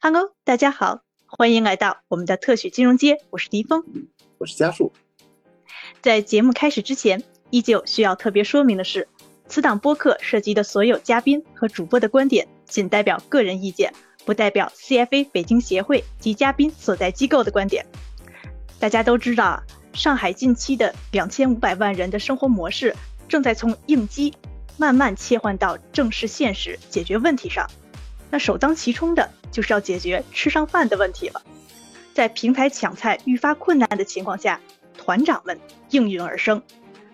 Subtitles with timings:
[0.00, 3.82] Hello，大家好，欢迎来到我们的特许金融街，我是迪峰，
[4.38, 4.92] 我是家树。
[6.00, 9.08] 在节目开始之前，依旧需要特别说明的是，
[9.48, 13.92] 此档播客涉及的所有嘉宾和主播的观点仅代表个人意见，
[14.24, 17.84] 不代表 CFA 北京协会及嘉宾所在机构的观点。
[18.78, 19.62] 大家都知道啊，
[19.94, 22.94] 上海近期的两千五百万人的生活模式
[23.28, 24.32] 正在从应激
[24.76, 27.68] 慢慢切换到正视现实、解决问题上。
[28.30, 31.42] 那首当其冲的就是要解决吃上饭的问题了。
[32.14, 34.60] 在平台抢菜愈发困难的情况下，
[34.96, 35.58] 团长们
[35.90, 36.60] 应运而生，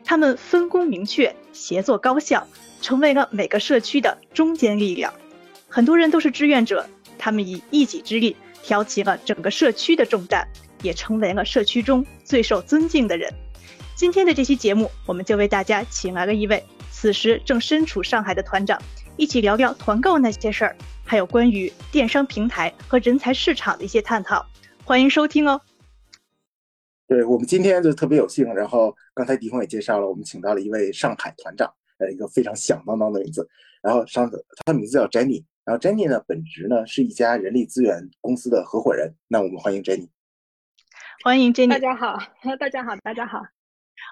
[0.04, 2.46] 他们分工明确，协作高效，
[2.80, 5.12] 成为了每个社区的中坚力量。
[5.68, 10.48] 很多人都是志愿者，他们以一己之力挑起了整个社区的重担，
[10.82, 13.32] 也成为了社区中最受尊敬的人。
[13.95, 18.80] 今天的这期节目，我们就为大家请来了一位此时正身处上海的团长，
[19.16, 20.77] 一起聊聊团购那些事儿。
[21.06, 24.45] 还有关于电商平台和人才市场的一些探讨，
[24.84, 25.60] 欢迎收听哦。
[27.07, 33.46] 对我们今天就特别有幸，然后刚才迪峰也介绍了，我们请到了一位上海团长，呃，一个非常响当当的名字。
[33.82, 39.15] 然后上他的名字叫 Jenny，然后 Jenny 呢本职呢是一家人力资源公司的合伙人。
[39.29, 40.09] 那我们欢迎 Jenny。
[41.23, 41.68] 欢迎 Jenny。
[41.68, 42.18] 大家好，
[42.59, 43.42] 大家好，大家好。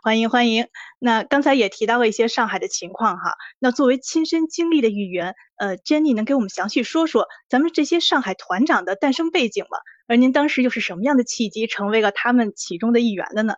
[0.05, 0.67] 欢迎欢迎，
[0.99, 3.37] 那刚才也提到了一些上海的情况哈。
[3.61, 9.79] 那作为亲身经历的一员，呃，Jenny 能给我们详细说说咱们这些上海团长的诞生背景吗？
[10.09, 13.55] 而您当时又是什么样的契机成为了他们其中的一员了呢？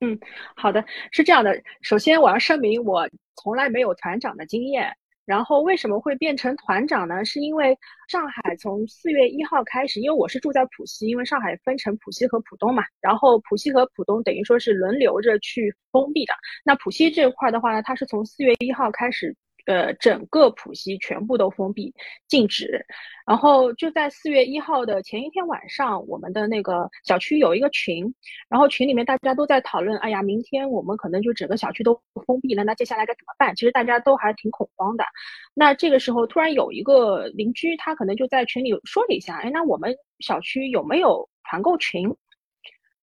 [0.00, 0.18] 嗯，
[0.56, 4.96] 好的，是这样的，首先我要声明，我从来没有团长的经验。
[5.28, 7.22] 然后为什么会变成团长呢？
[7.22, 7.76] 是因为
[8.08, 16.32] 上海从四月一号开始，因为我是住在浦西，因为上海分成浦西和浦东嘛，然后浦西和浦东等于说是轮流着去封闭的。
[16.64, 19.36] 那浦西这块的话呢，它是从四月一号开始。
[19.68, 21.92] 呃，整个浦西全部都封闭
[22.26, 22.82] 禁止，
[23.26, 28.02] 然后就在四月一号的前一天晚上，我们的那个小区有一个群，
[28.48, 33.54] 然后群里面大家都在讨论，哎呀，明天我们可能就整个小区都封闭了，那接下来该怎么办？
[33.54, 35.04] 其实大家都还挺恐慌的。
[35.52, 42.10] 那这个时候突然有一个邻居，他可能就在群里说了一下，哎，那我们小区有没有团购群？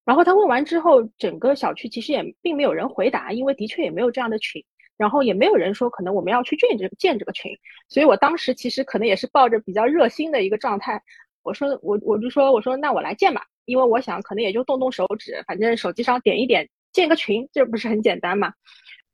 [0.03, 4.63] 然后他问完之后，整个小区其实也并没有人回答，因为的确也没有这样的群。
[4.97, 7.51] 然后也没有人说可能我们要去建这建这个群，
[7.89, 11.01] 所以我当时其实可能也是抱着比较热心的一个状态，
[11.43, 18.53] 我说我我就说我说那我来建吧，因为我想可能也就动动手指，反正手机上点一点建个群，这不是很简单嘛？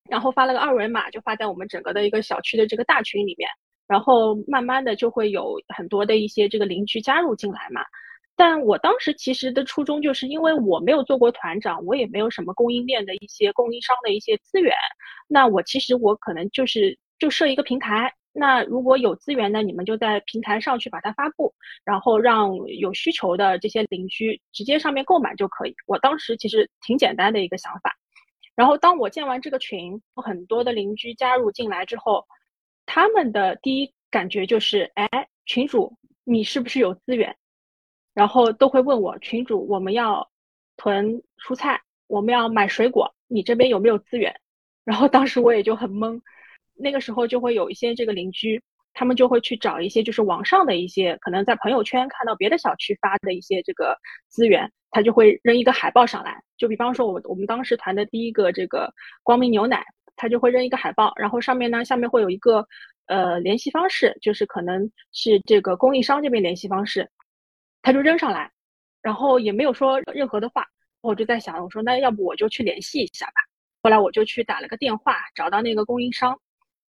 [0.10, 3.50] 然后发了个二维码，就发在我们整个的一个小区的这个大群里面，
[3.88, 7.82] 然后慢慢的就会有很多的一些这个邻居加入进来嘛。
[8.42, 14.74] 但我当时其实的初衷就是因为我没有做过团长，我也没有什么供应链的一些供应商的一些资源。
[15.28, 21.54] 那我其实我可能就是就设一个平台，那如果有资源呢，你们就在平台上去把它发布，
[21.86, 25.76] 然后让有需求的这些邻居直接上面购买就可以。
[25.86, 27.96] 我当时其实挺简单的一个想法。
[28.56, 32.26] 然后当我建完这个群，很多的邻居加入进来之后，
[32.88, 35.08] 他们的第一感觉就是，哎，
[35.46, 37.36] 群主你是不是有资源？
[38.14, 40.30] 然后都会问我群主，我们要
[40.78, 44.36] 囤蔬菜，我们要买水果，你这边有没有资源？
[44.84, 46.20] 然后当时我也就很懵，
[46.76, 48.62] 那个时候就会有一些这个邻居，
[48.94, 53.96] 他们就会去找一些就是网上的一些，可能在朋友圈看到别的小区发的一些这个
[54.28, 58.92] 资源，他就会扔一个海报上来，就比方说我我们当时团的第一个这个
[59.24, 59.86] 光明牛奶，
[60.16, 62.68] 他就会扔一个海报，然后上面呢下面会有一个
[63.06, 67.10] 呃联系方式，就是可能是这个供应商这边联系方式。
[67.82, 68.52] 他就扔上来，
[69.02, 70.66] 然后也没有说任何的话，
[71.02, 73.34] 我就在想，我说那要不我就去联系一下吧。
[73.82, 76.40] 后来我就去打了个电话，找到那个供应商，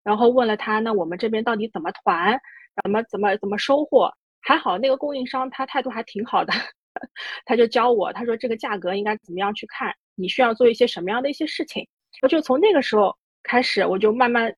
[0.02, 2.40] 然后问了他，那我们这边到底怎么团，
[2.82, 4.12] 怎么怎么怎么收货？
[4.40, 6.52] 还好那个供应商他态度还挺好的，
[7.44, 11.86] 他就教我，他说这个价格应该怎么样去看，你需要做一些什么样的一些事情。
[12.22, 14.52] 我就从那个时候开始，我就慢慢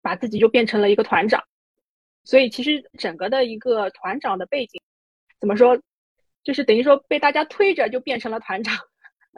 [0.00, 1.42] 把自己就变成了一个团长。
[2.24, 4.80] 所以其实整个的一个团长的背景。
[5.44, 5.78] 怎么说，
[6.42, 8.74] 就是等于说被大家推着就变成了团长，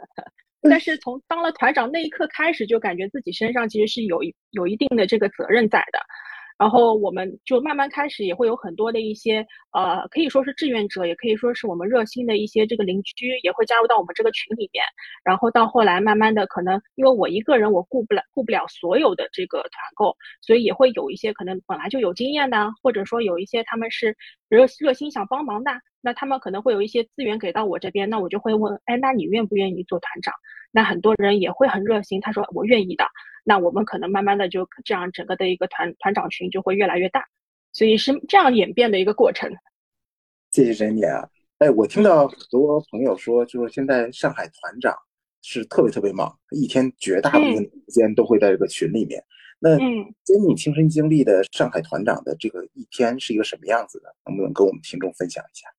[0.63, 4.21] 但是从当了团长那一刻开始，就感觉自己身上其实是有
[4.51, 5.99] 有一定的这个责任在的。
[6.57, 14.83] 然后我们就慢慢开始，也会有很多的一些呃，可以说是志愿者，也可以说是我们热心的一些这个邻居，也会加入到我们这个群里面。
[15.23, 24.15] 然后到后来，慢慢的可能因为我一个人我顾不了顾不了所有的这个团购，所以也会有一些可能本来就有经验的，或者说有一些他们是
[24.49, 25.71] 热热心想帮忙的，
[26.01, 30.33] 那他们可能会有一些资源给到我这边，那我就会问，哎，那你愿不愿意做团长？
[30.71, 33.05] 那很多人也会很热心，他说我愿意的。
[33.47, 37.25] 那我们可能慢慢的就这样，整个的一个团团长群就会越来越大，
[37.71, 39.49] 所以是这样演变的一个过程。
[40.51, 41.25] 谢谢珍妮啊。
[41.59, 44.93] 哎，我听到很多朋友说，就是现在上海团长
[45.41, 49.23] 是特别特别忙，一天绝大部分时间都会在这个群里面。
[49.59, 54.13] 那珍妮亲身经历的上海团长的这个一天是一个什么样子的？
[54.25, 55.69] 能不能跟我们听众分享一下？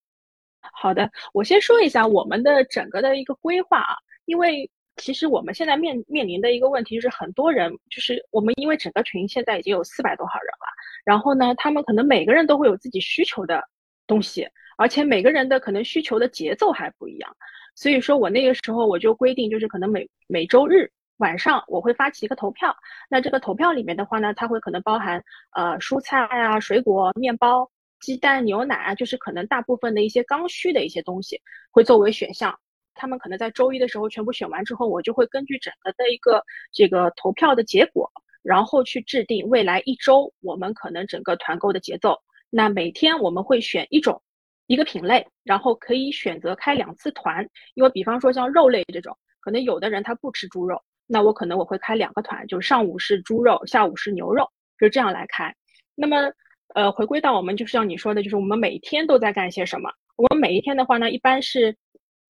[0.72, 3.94] 好的，我先说一下我们的整个的一个规划啊，
[4.24, 10.66] 因为其实我们现在面面临的一个问题就是，很多人就是我们因为整个群现在已经有四百多号人了，
[11.04, 13.62] 然后呢，他们可能每个人都会有自己需求的
[14.06, 14.46] 东西，
[14.76, 17.36] 而且每个人的可能需求的节奏还不一样，
[17.74, 22.76] 所以说我那个时候我就规定，就是可能每每周日晚上我会发起一个投票，
[23.08, 25.24] 那这个投票里面的话呢，它会可能包含
[25.54, 27.70] 呃蔬菜啊、水果、面包。
[28.00, 31.42] 鸡蛋、牛奶啊，就是可能大部分的一些刚需的一些东西
[31.72, 32.56] 会作为选项。
[32.98, 36.42] 他们可能在周一的时候全部选完之后，我就会根据整个的一个
[36.72, 38.10] 这个投票的结果，
[38.42, 42.18] 然后去制定未来一周我们可能整个团购的节奏。
[42.50, 44.20] 那每天我们会选一种
[44.66, 47.48] 一个品类，然后可以选择开两次团。
[47.74, 54.46] 因为比方说像肉类这种，可能有的人他不吃猪肉，那我可能我会开两个团，就上午是猪肉，下午是牛肉，
[54.78, 55.54] 就这样来开。
[55.94, 56.30] 那么。
[56.74, 59.90] 呃，回归到我们就是像你说的，就是我们每一天都在干些什么。
[60.16, 61.74] 我们每一天的话呢，一般是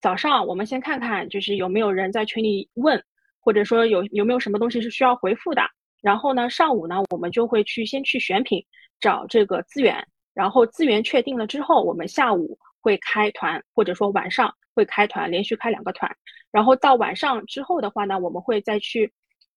[0.00, 3.02] 早上我们先看看，就是有没有人在群里问，
[3.40, 5.62] 或者说有有没有什么东西是需要回复的。
[6.00, 8.64] 然后呢，上午呢，我们就会去先去选品，
[9.00, 10.06] 找这个资源。
[10.34, 16.10] 然后资源确定了之后，我们下午会开团，或者说晚上会开团，连续开两个团。
[16.50, 19.12] 然后到晚上之后的话呢，我们会再去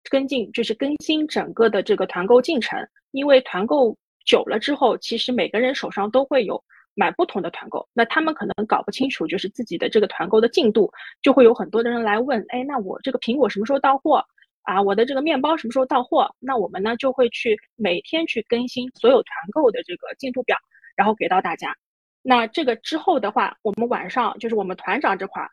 [0.10, 2.80] 跟进，就是更新整个的这个团购进程，
[3.12, 3.98] 因为团购。
[4.24, 10.92] 久了之后，其实每个人手上都会有买不同的团购，那他们可能搞不清楚，就是自己的这个团购的进度，
[11.22, 14.26] 就会有很多的人来问，哎，那我这个苹果什么时候到货
[14.64, 14.82] 啊？
[14.82, 16.36] 我的这个面包什么时候到货？
[16.40, 20.58] 那我们呢就会去每天去更新所有团购的这个进度表，
[20.96, 21.76] 然后给到大家。
[22.22, 25.48] 那这个之后的话，我们晚上就是我们团长这块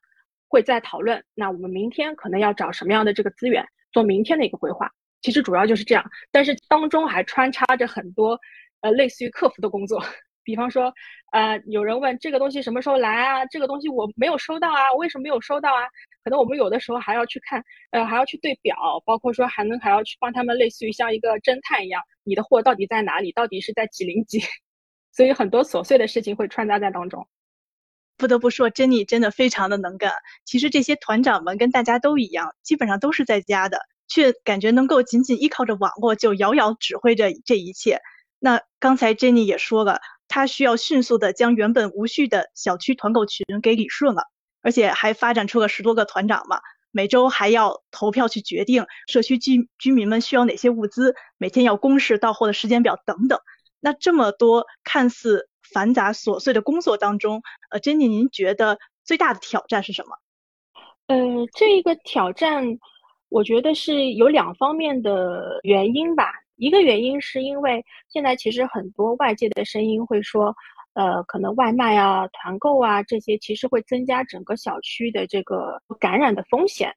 [0.49, 4.91] 会再讨论，那我们明天可能要找什么样的这个资源做明天的一个规划。
[5.23, 8.39] 其实主要就是这样，但是当中还穿插着很多，
[8.83, 10.03] 呃，类似于客服的工作。
[10.49, 10.91] 比方说，
[11.33, 13.45] 呃，有人问这个东西什么时候来啊？
[13.51, 15.85] 这个东西我没有收到啊，为什么没有收到啊？
[16.25, 18.75] 可能我们有的时候还要去看，呃，还要去对表，
[19.05, 23.31] 包括说还能还要去帮他们，类似于像一个侦探一样，你的货到底在哪里？
[23.33, 24.41] 到底是在几零几？
[25.13, 27.29] 所以很多琐碎的事情会穿插在当中。
[28.17, 30.15] 不得不说，珍妮真的非常的能干。
[30.47, 33.79] 其实这些团长们跟大家都一样，基本上都是在家的。
[34.11, 38.01] 却感觉能够仅仅依靠着网络就遥遥指挥着这一切。
[38.39, 44.23] 那刚才 Jenny 也说了，他需要迅速的将原本无序的小区团购群给理顺了，
[44.63, 46.61] 而且还发展出了十多个团长嘛。
[46.91, 53.39] 每周还要投票去决定社区居居民们需要哪些物资，每天要公示到货的时间表等等。
[53.81, 60.17] 那这么多看似繁杂琐碎的工作当中，呃，Jenny，您觉得最大的挑战是什么？
[61.09, 62.79] 呃，这个挑战。
[63.31, 66.33] 我觉得是有两方面的原因吧。
[66.59, 70.55] 一个原因是因为现在其实很多外界的声音会说，
[70.95, 76.93] 呃，可能外卖啊、团购啊这些其实会增加整个小区的这个感染的风险。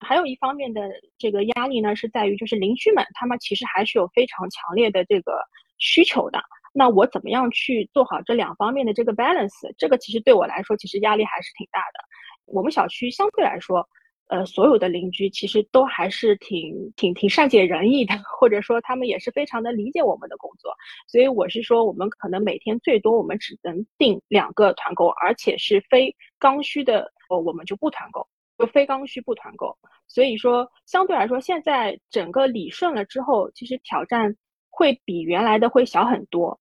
[0.00, 5.40] 还有一方面的这个压力呢，是在于就是邻居们他们其实还是有非常强烈的这个
[5.78, 6.38] 需求的。
[6.74, 9.72] 那我怎么样去做好这两方面的这个 balance？
[9.78, 12.04] 这个其实对我来说其实压力还是挺大的。
[12.44, 13.88] 我们小区相对来说。
[14.28, 20.72] 呃，所有的邻居其实都还是挺挺挺善解人意的， 或者说他们也是非常的理解我们的工作。
[21.06, 28.26] 所以我是说，我们可能每天最多我们只能订两个团购，而且是非刚需的，哦，我们就不团购，
[28.58, 29.76] 就非刚需不团购。
[30.08, 34.34] 所以说，相对来说，现在整个理顺了之后，其实挑战
[34.70, 36.58] 会比原来的会小很多。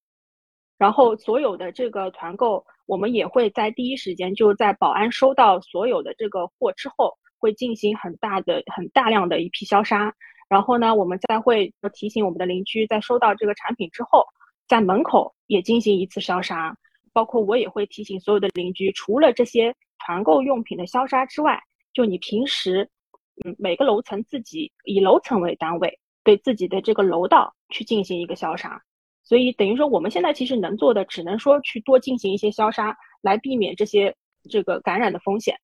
[0.77, 7.17] 然后所有的这个团购，我们也会在第一时间就在保安收到所有的这个货之后。
[7.45, 10.11] 会进行很大的、很大量的一批消杀，
[10.49, 14.25] 然后呢，我们再会提醒我们的邻居，在收到这个产品之后，
[14.67, 16.75] 在门口也进行一次消杀。
[17.13, 21.61] 包括我也会提醒所有的邻居，除了这些团购用品的消杀之外，
[21.93, 22.89] 就你平时，
[23.45, 28.81] 嗯，每个楼层自己以楼层为单位，对自己的这个楼道去进行一个消杀。
[29.23, 34.15] 所以等于说，我们现在其实能做的，只能说去多进行一些消杀，来避免这些
[34.49, 35.55] 这个感染的风险。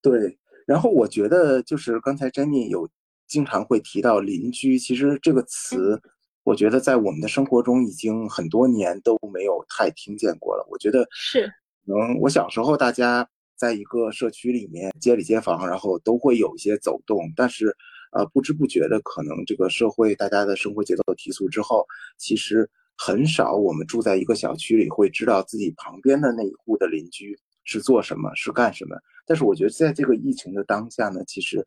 [0.00, 0.38] 对。
[0.66, 2.88] 然后我觉得，就是刚才 Jenny 有
[3.26, 6.00] 经常会提到邻居，其实这个词，
[6.42, 10.66] 我觉得在我们的生活中已经很多年都没有太听见过了。
[10.68, 11.50] 我觉得是，
[11.84, 17.74] 能我小时候大家在一个社区里面，街里街坊，然后都会有一些走动，但是
[18.12, 21.86] 呃不知不觉的，可能这个社会大家的生活节奏提速之后，
[22.18, 28.96] 其实很少我们住在一个小区里会知道自己旁边的那一户的邻居是做什么，是干什么。
[29.26, 31.58] 但是我觉得在这个疫情的当下呢，其实，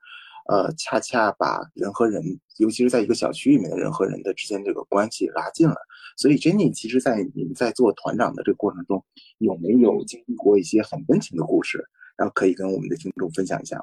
[0.48, 2.24] 呃，恰恰把人和人，
[2.58, 5.76] 尤其是在一个小区里面的人和人的之间这个关系拉近了。
[6.18, 9.06] 所以，Jenny，其实，在您在做团长的这个过程中，
[9.38, 11.86] 有没有经历过一些很温情的故事？
[12.18, 13.80] 然后可以跟我们的听众分享一下？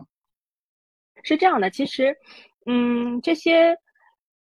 [1.22, 2.16] 是这样的，其实，
[2.66, 3.76] 嗯，这些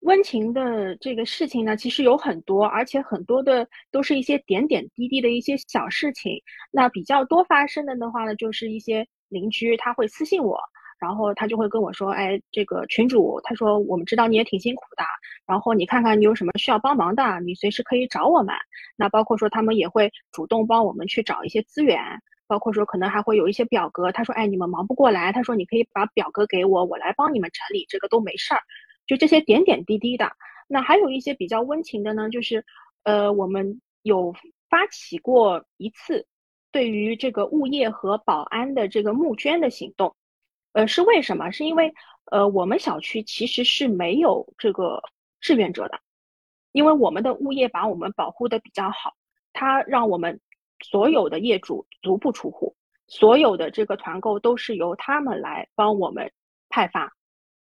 [0.06, 6.40] 温情的这个事情呢，其实有很多，而且很多的都是一些点点滴滴的一些小事情。
[6.72, 10.60] 那比较多发生的的话呢，就是一些邻居他会私信我。
[10.98, 15.04] 然后他就会跟我说：“哎，这个群主，他说我们知道你也挺辛苦的，
[15.46, 18.56] 然后你看看你有什么需要帮忙的，你随时可以找我们。
[18.96, 22.00] 那包括说他们也会主动帮我们去找一些资源，
[22.48, 24.10] 包括说可能还会有一些表格。
[24.12, 28.62] 他说：哎，你们忙不过来，他说你可以把表格给我，我来帮你们整理，这个都没事儿。
[29.08, 30.32] 就这些点点滴滴的。
[30.68, 32.66] 那还有一些比较温情的呢，就是
[33.04, 34.34] 呃，我们有
[34.70, 36.26] 发起过一次
[36.72, 40.16] 对于这个物业和保安的这个募捐的行动。”
[40.74, 41.52] 呃，是为什么？
[41.52, 41.94] 是因为，
[42.32, 45.02] 呃，我们小区其实是没有这个
[45.40, 46.00] 志愿者的，
[46.74, 49.14] 因为我们的物业把我们保护的比较好，
[49.54, 50.42] 他让我们
[50.84, 52.76] 所有的业主足不出户，
[53.08, 56.30] 所有的这个团购都是由他们来帮我们
[56.68, 57.14] 派发，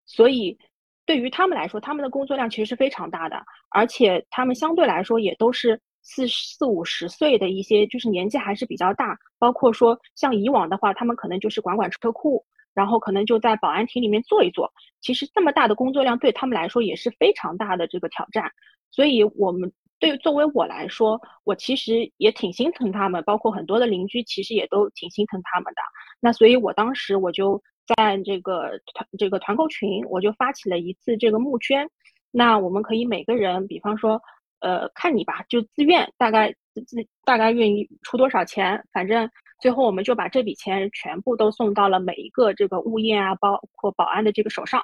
[0.05, 0.57] 所以
[1.05, 12.45] 对于他们来说，他们的工作量其实是非常大的，而且他们相对来说也都是四四五十岁的一些，就是年纪还是比较大，包括说像以往的话，他们可能就是管管车库。
[12.75, 14.67] 然后可能就在保安亭里面坐一坐，
[14.99, 18.51] 其实这么大的工作量对他们来说也是非常大的这个挑战，
[18.89, 25.81] 所以我们对作为我来说，我其实也挺心疼他们，包括很多的邻居其实也都挺心疼他们的。
[26.19, 31.89] 那所以我当时我就在这个团这个团购群，我就发起了一次这个募捐，
[32.31, 34.21] 那我们可以每个人，比方说，
[34.59, 39.29] 呃，看你吧，就自愿，大概自大概愿意出多少钱，反正。
[39.59, 44.83] 最后，我们就把这笔钱全部都送到了每一个这个物业啊，包括保安的这个手上。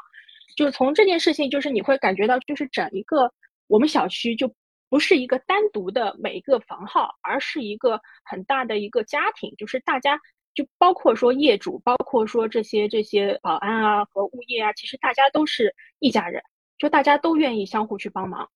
[0.55, 3.29] 就是从这件事情，就是你会感觉到，就是整一个
[3.67, 4.49] 我们小区就
[4.89, 9.53] 不是一个单独的每一个房号，而是一个很大的一个家庭。
[9.57, 10.17] 就是大家，
[10.59, 16.43] 就包括说业主，包括说这些这些保安啊和物业啊，其实大家都是一家人，
[16.77, 18.49] 就大家都愿意相互去帮忙，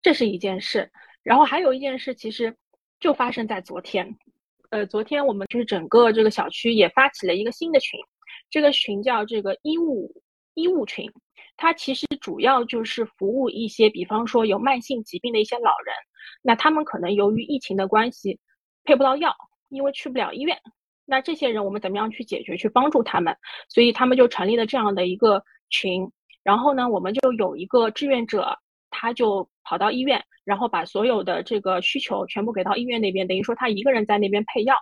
[0.00, 0.90] 这是一件事。
[1.22, 2.56] 然后还有一件事，其实
[2.98, 4.16] 就发生在昨天。
[4.70, 8.00] 呃，昨天我们就是整个这个小区也发起了一个新的群，
[8.48, 10.10] 这个群叫这个医务
[10.54, 11.12] 医务群，
[11.58, 15.94] 它其实主要就是服务一些，比方说有慢性疾病的一些老人，
[16.40, 18.40] 那他们可能由于疫情的关系
[18.82, 19.36] 配不到药，
[19.68, 20.58] 因为去不了医院，
[21.10, 23.36] 那这些人我们怎么样去解决，去帮助他们？
[23.68, 26.08] 所以他们就成立了这样的一个群，
[26.42, 28.56] 然后呢，我们就有一个志愿者。
[28.92, 34.74] 他就跑到医院，然后把所有的这个需求全部给到医院那边，等于说他一个人在那边配药。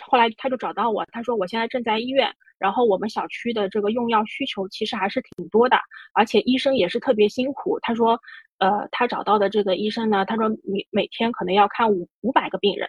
[0.00, 5.76] 后来他就找到我，他说我现在正在医院，然后我们小区的这个用药需求其实还是挺多的，
[6.14, 7.78] 而且医生也是特别辛苦。
[7.82, 8.18] 他说，
[8.60, 12.88] 呃，他找到的这个医生呢，他说每每天可能要看五五百个病人，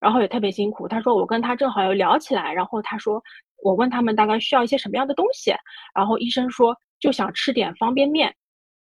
[0.00, 0.88] 然后也特别辛苦。
[0.88, 3.22] 他说我跟他正好又聊起来，然后他说
[3.62, 5.52] 我问他们大概需要一些什么样的东西，
[5.94, 8.34] 然后医生说就想吃点方便面。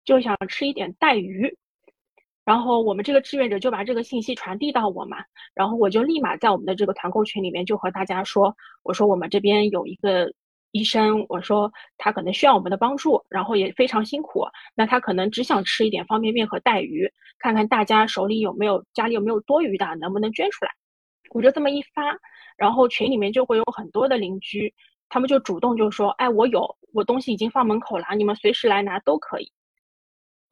[0.06, 1.56] 就想吃一点带鱼，
[2.44, 5.18] 然后我们这个志愿者就把这个信息传递到我嘛，
[5.54, 10.34] 然后我就立马在我们的这个团购群里面就和大家说，我说我们这边有一个
[10.72, 20.72] 医生，我说他可能需要我们的帮助，然后也非常辛苦，那他可能只想吃一点方便面和带鱼，看看大家手里有没有家里有没有多余的，能不能捐出来？
[21.30, 22.18] 我就这么一发，
[22.58, 24.74] 然后群里面就会有很多的邻居，
[25.10, 29.52] 他们就主动就说，哎，我有，我东西已经放门口了，你们随时来拿都可以。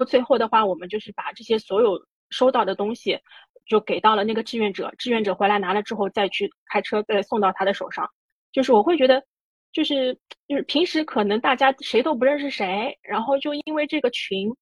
[0.08, 3.20] 最后的话，我们就是把这些所有收到的东西，
[3.66, 4.94] 就给到了那个志愿者。
[4.98, 8.08] 志愿者回来拿了之后，再去开车再送到他的手上。
[8.52, 9.24] 就是我会觉得，
[9.72, 10.14] 就是
[10.48, 14.56] 就是平时可能大家谁都不认识谁，然后就因为这个群，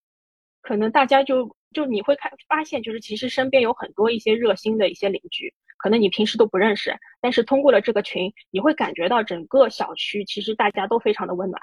[0.62, 11.62] 可能大家就就你会看发现，就是其实身边有很多一些热心的一些邻居，可能你平时都不认识，但是通过了这个群，你会感觉到整个小区其实大家都非常的温暖。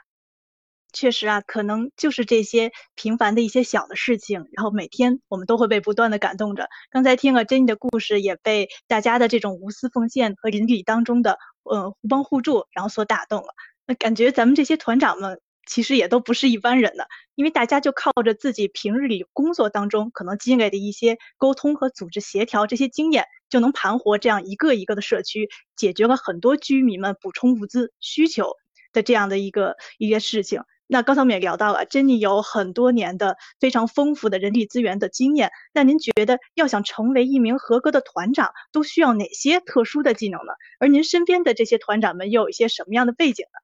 [0.95, 6.69] 确实啊，可能就是这些平凡的一些小的事情，然后每天我们都会被不断的感动着。
[6.91, 13.55] 刚才听了珍妮的故事，也被大家的这种无私奉献和邻里当中的呃互帮互助，然后所打动了。
[13.87, 28.53] 那感觉咱们这些团长们其实也都不是一般人的，因为大家就靠着自己平日里工作当中可能积累的一些沟通和组织协调这些经验，就能盘活这样一个一个的社区，解决了很多居民们补充物资需求
[28.93, 30.63] 的这样的一个一些事情。
[30.89, 35.51] 那刚才我们也聊到了，Jenny 有很多年的非常丰富的人力资源的经验。
[35.73, 40.53] 那您觉得要想成为一名合格的团长，都需要哪些特殊的技能呢？
[40.81, 43.62] 而您身边的这些团长们又有一些什么样的背景呢？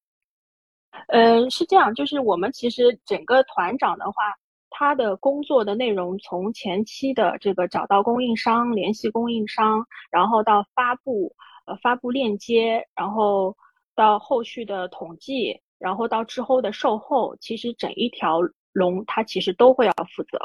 [1.09, 4.15] 嗯，是这样，就是我们其实整个团长的话，
[4.71, 11.35] 他的工作的内容从前期的这个找到供应商、联系供应商，然后到发布
[11.67, 13.57] 呃发布链接，然后
[13.95, 15.61] 到后续的统计。
[15.81, 18.41] 然后到之后的售后，其实整一条
[18.73, 20.37] 龙他其实都会要负责。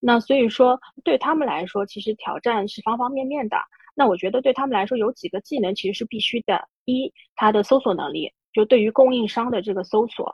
[0.00, 3.58] 那所以说对他们来说，其实挑战是方方面面的。
[3.94, 10.26] 那我觉得对他们来说有几个技能其实是必须的：一，他的搜索能力，就对于供应商的这个搜索；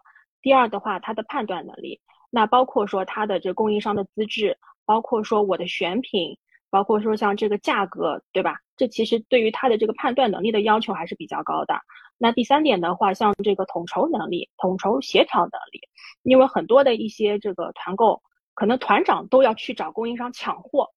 [0.43, 2.01] 第二的话，他的判断能力。
[2.31, 6.37] 那包括说他的这供应商的资质，包括说我的选品，
[6.69, 8.59] 包括说像这个价格，对吧？
[8.77, 11.79] 这其实对于他的这个判断能力的要求还是比较高的。
[12.19, 15.81] 那第三点的话，像这个统筹能力、统筹协调能力，
[16.23, 18.21] 因为很多的一些这个团购，
[18.55, 20.91] 可能团长都要去找供应商抢货，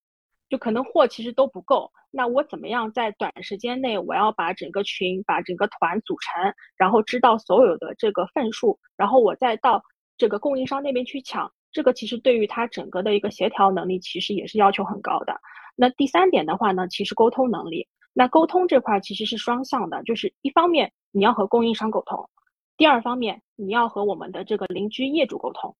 [0.48, 1.90] 就可能货其实都不够。
[2.10, 9.82] 那我怎么样在短时间内，我要把整个群、把整个团组成，然后知道所有的这个份数，然后我再到
[10.16, 15.38] 这个供应商那边去抢，这个其实对于他整个的一个协调能力，其实也是要求很高的。
[15.76, 17.86] 那第三点的话呢，其实沟通能力。
[18.14, 22.28] 那沟通这块其实是双向的，就是一方面你要和供应商沟通，
[22.76, 25.76] 第二方面你要和我们的这个邻居业主沟通，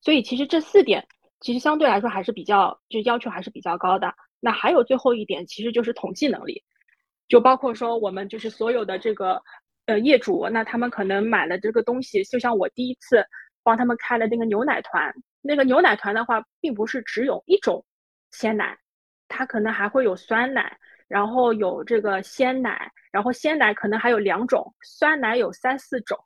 [0.00, 1.08] 所以其实这四点
[1.40, 4.14] 其实相对来说还是比较就要求还是比较高的。
[4.40, 6.62] 那还有最后一点，其实就是统计能力，
[7.28, 9.42] 就包括说我们就是所有的这个
[9.86, 13.24] 呃业主，那他们可能买了这个东西，就像我第一次
[13.62, 17.84] 帮他们开了那个牛奶团，那个牛奶团的话，并不是只有一种
[18.30, 18.78] 鲜奶，
[19.28, 20.78] 它可能还会有酸奶。
[21.08, 26.18] 然后有这个鲜奶，然后鲜奶可能还有两种，酸奶有三四种，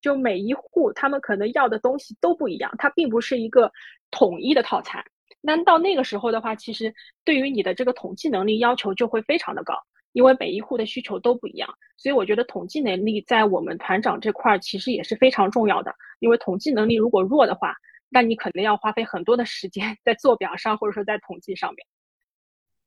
[0.00, 3.70] 就每一户他们可能要的东西都不一样，它并不是一个
[4.10, 5.04] 统一的套餐。
[5.40, 9.74] 那到那个时候的话，其实对于你的这个统计能力要求就会非常的高，
[10.12, 11.68] 因为每一户的需求都不一样。
[11.96, 17.74] 所以我觉得统计能力在我们团长这块其实也是非常重要的，因为统计能力如果弱的话，
[18.08, 21.86] 那你可能要花费很多的时间在做表上或者说在统计上面。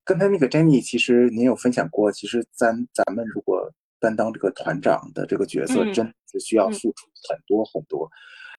[0.04, 8.12] 刚才那个 Jenny，其实您有分享过，其实咱咱们如果担当这个团长的这个角色，真是需要付出很多很多。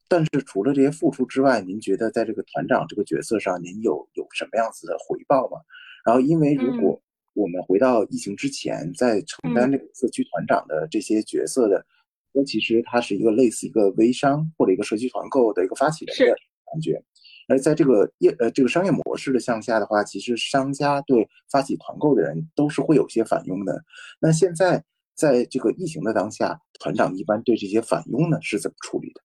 [0.09, 5.59] 但是除了这些付出之外，您觉得在这个团长这个角色上，您有有什么样子的回报吗？
[6.05, 7.01] 然后，因为如果
[7.33, 11.85] 我们回到疫情之前，在承担这个社区团长的这些角色的，
[12.33, 16.37] 那其实它是一个类似一个微商或者一个社区团购的一个发起人的
[16.71, 17.03] 感觉。
[17.49, 23.83] 而在这个业呃这个商业模式的向下的话，其实商家对发起团购的人都是会有些反佣的。
[24.21, 29.21] 那现在在这个疫情的当下，团长一般对这些反佣呢是怎么处理的？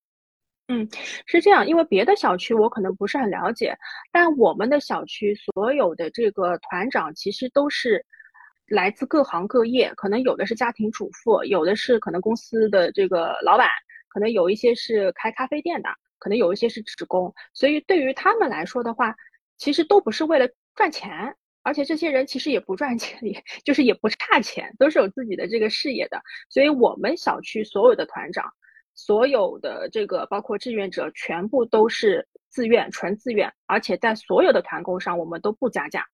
[0.69, 0.87] 嗯，
[1.25, 3.75] 是这样，因为别的小区我可能不是很了解，
[4.11, 8.05] 但我们的小区所有的这个团长其实都是
[8.67, 13.67] 来自各行各业，可能有的是家庭主妇，有的是可能公司的这个老板，
[14.07, 15.89] 可能有一些是开咖啡店的。
[16.21, 19.15] 可能有一些是职工，所以对于他们来说的话，
[19.57, 26.21] 其实都不是为了赚钱，而且这些人其实也不赚钱，也就是也不差钱，都是有自己的这个事业的。
[26.49, 28.51] 所以我们小区所有的团长，
[28.99, 36.05] 所有的这个包括志愿者，全部都是自愿，纯自愿，而且在所有的团购上我们都不加价，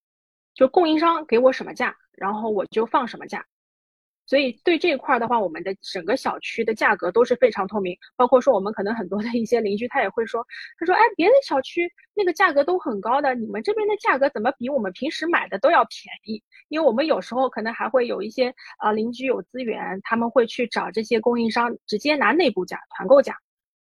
[0.54, 3.44] 就供应商给我什么价，然后我就放什么价。
[4.28, 10.46] 所以对这一块的话，我们的整个小区的价格都是非常透明，包括说我们可能很多的一些邻居，他也会说，
[10.80, 16.42] 他说，哎，别的小区那个价格都很高的，你们这边的价格怎么比我们平时买的都要便宜？
[16.70, 23.38] 因为我们有时候可能还会有一些啊邻居有资源，他们会去找这些供应商直接拿内部价、团购价，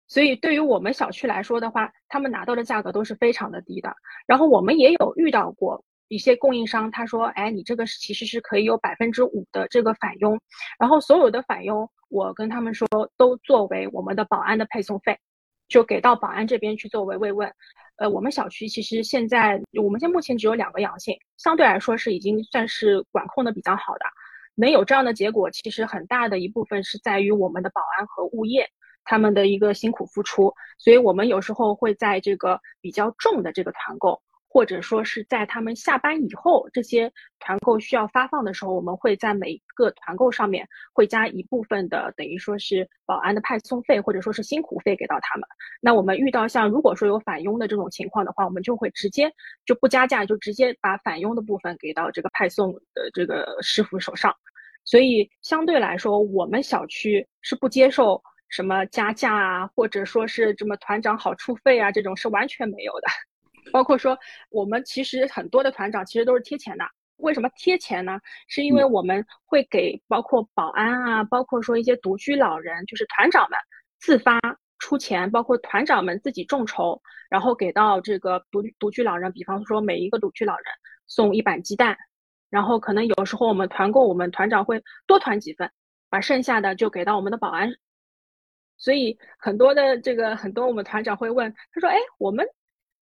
[0.09, 3.95] 所以对于我们小区来说的话，他们拿到的价格都是非常的低的。
[4.27, 5.85] 然后我们也有遇到过。
[6.09, 10.39] 一些供应商他说，哎，你这个其实是可以有百分之五的这个返佣，
[10.79, 15.19] 然后所有的返佣，我跟他们说都作为我们的保安的配送费，
[15.69, 17.53] 就给到保安这边去作为慰问。
[17.97, 24.05] 呃，我们小区其实现在我们现在目前只有两个阳性，相对来说是已经算是管控的比较好的。
[24.55, 28.69] 能有这样的结果，其实很大的一部分是在于我们的保安和物业
[29.05, 34.21] 他们的一个辛苦付出，所以我们有时候会在这个比较重的这个团购。
[34.49, 45.47] 或者说是在他们下班以后，这些团购需要发放的时候，我们会在每个团购上面会加一部分的，等于说是保安的派送费，或者说是辛苦费给到他们。
[45.81, 49.31] 那我们遇到像如果说有返佣的这种情况的话，我们就会直接
[49.67, 54.35] 就不加价，就直接把返佣的部分给到这个派送的这个师傅手上。
[54.85, 63.09] 所以相对来说，我们小区是不接受什么加价啊，或者说是什么团长好处费啊，这种是完全没有的。
[63.73, 64.19] 包括说
[64.51, 66.85] 我们其实很多的团长其实都是贴钱的。
[67.17, 68.21] 为什么贴钱呢？
[68.47, 73.59] 是因为我们会给包括保安啊，包括说一些独居老人，就是团长们
[73.99, 74.39] 自发
[74.79, 77.01] 出钱，包括团长们自己众筹，
[77.31, 79.33] 然后给到这个独独居老人。
[79.33, 80.65] 比方说每一个独居老人
[81.07, 81.97] 送一板鸡蛋，
[82.51, 85.71] 然后可能有时候我们团购，我们团长会多团几份，
[86.11, 87.75] 把剩下的就给到我们的保安。
[88.77, 92.47] 所以很多的这个很多我们团长会问，他说：“哎，我们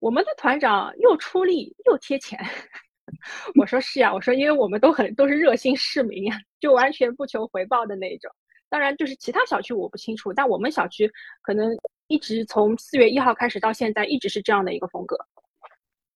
[0.04, 2.38] 我们的团长又出力又贴钱。
[3.56, 8.30] ”我说是呀，我说因为我们都很都是热心市民呀，就完全不求回报的那种。
[8.68, 11.10] 当然，就是其他小区我不清楚，但我们小区
[11.42, 11.74] 可能
[12.08, 15.16] 一直从四月一号开始到现在，一直是这样的一个风格。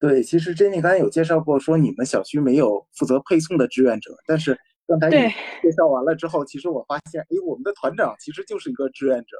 [0.01, 5.15] 对，其实 Jenny 刚才有介绍过，说你们小区没有负责配送的志愿者，但是刚才你
[5.61, 9.37] 介绍完了之后，其实我发现，哎，我们的团长其实就是一个志愿者，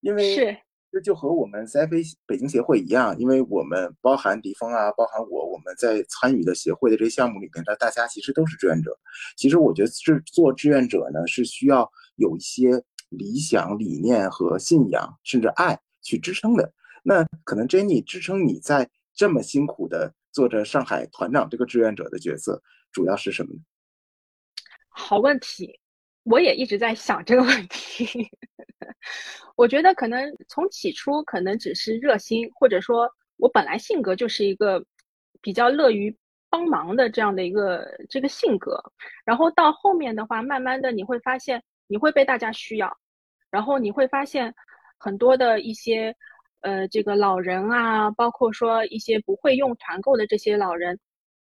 [0.00, 0.56] 因为是。
[0.92, 8.94] 这就和我们 CFA 北京协会一样，因为我们包含迪峰啊，包含我，我们在参与的协会的这些项目里面，那大家其实都是志愿者。
[9.34, 16.70] 其实我觉得是做志愿者呢，是需要有一些理想理念和信仰，甚至爱去支撑的。
[17.02, 23.60] 那可能 Jenny 支撑你在这么辛苦的做着上海团长这个志愿者的角色，主要是什么呢？
[24.90, 25.80] 好问题。
[26.24, 28.06] 我也一直在想这个问题，
[29.56, 34.84] 我觉得可能从起初可能只是热心，或者说我本来性格就是一个
[35.40, 36.16] 比较乐于
[36.48, 38.80] 帮忙的这样的一个这个性格，
[39.24, 42.96] 然后到后面的话，慢慢的你会发现你会被大家需要，
[43.50, 44.54] 然后你会发现
[44.98, 46.14] 很多的一些
[46.60, 50.96] 呃这个老人啊，包括说一些不会用团购的这些老人，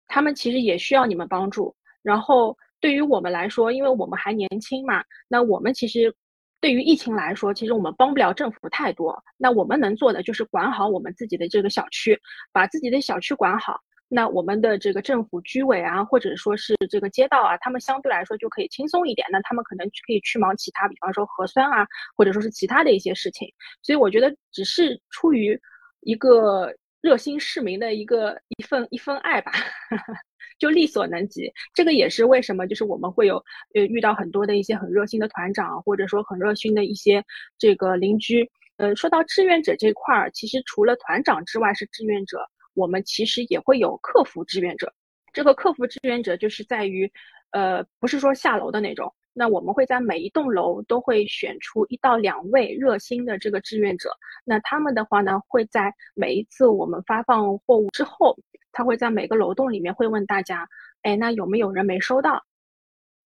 [0.08, 2.58] 他们其实也需要你们帮助，然后。
[2.84, 6.14] 对于我们来说，因为我们还年轻嘛，那我们其实
[6.60, 9.18] 对于疫情来说，其实我们帮不了政府太多。
[9.38, 12.20] 那我们能做的就是管好我们自己的这个小区，
[12.52, 13.80] 把自己的小区管好。
[14.06, 19.26] 那我们的这个政府居委啊，或者说是这个街道啊，他们相对来说就可以轻松一点。
[19.32, 23.48] 那他们可能可以去忙其他，比方说核酸啊，或者说是其他的一些事情。
[23.80, 25.58] 所以我觉得，只是出于
[26.02, 26.70] 一个
[27.00, 29.52] 热心市民的一个一份一份爱吧。
[30.58, 33.36] 就力所能及，这个也是为什么，就是我们会有
[33.74, 37.24] 呃遇到很多的一些很热心的团长，或者说很热心的一些
[37.58, 38.48] 这个邻居。
[38.76, 42.38] 呃，说到志愿者这块儿，其实除了团长之外是志愿者，
[42.74, 44.92] 我们其实也会有客服志愿者。
[45.32, 47.10] 这个客服志愿者就是在于，
[47.50, 49.12] 呃，不是说下楼的那种。
[49.32, 54.10] 那我们会在每一栋楼都会选出一到两位热心的这个志愿者。
[54.44, 58.36] 那他们的话呢，会在每一次我们发放货物之后，
[58.74, 60.68] 他会在每个楼栋里面会问大家，
[61.00, 62.44] 哎，那有没有人没收到？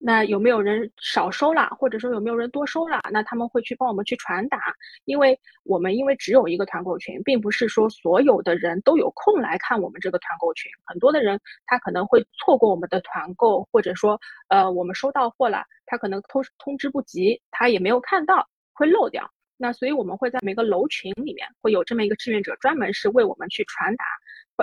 [0.01, 3.01] 那有没有人少收了，或者说有没有人多收了？
[3.11, 4.73] 那他们会去帮我们去传达，
[5.07, 19.29] 因为我们因为只有一个团购群，并不是说所有的人都有空来看我们这个团购群，很多的人他可能会错过我们的团购，或者说呃我们收到货了，他可能通通知不及，他也没有看到，会漏掉。
[19.57, 24.05] 那所以我们会在每个楼群里面会有这么一个志愿者，专门是为我们去传达，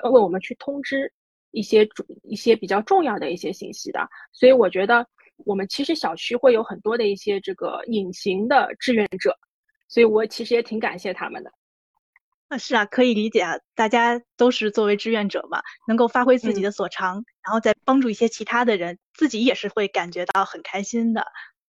[0.04, 1.12] 为我们去通知
[1.52, 4.08] 一些主一些比较重要的一些信息的。
[4.32, 5.06] 所以我觉得。
[5.40, 9.38] 我们其实小区会有很多的一些这个隐形的志愿者，
[9.90, 11.52] 所以我其实也挺感谢他们的。
[12.48, 21.26] 啊，是啊，可以理解啊，大家都是作为志愿者嘛，能够发挥自己的所长，然后再帮助一些其他的人，自己也是会感觉到很开心的。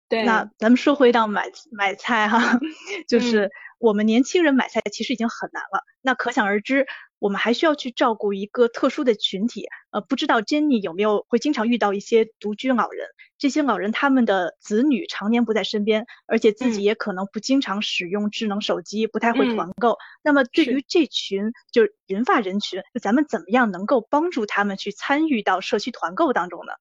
[0.09, 2.39] 对，那咱们说回到买买菜哈，
[3.09, 6.87] 就是我们年轻人买菜其实已经很难了，那可想而知。
[7.19, 13.07] 我们还需要去照顾一个特殊的群体，呃，不知道 Jenny 有没有会经常遇到一些独居老人？
[13.39, 19.99] 这些老人他们的子女常年不在身边，而且自己也可能不经常使用智能手机，不太会团购。
[20.23, 26.73] 那么对于这群就是银发人群，咱们怎么样能够帮助他们去参与到社区团购当中呢？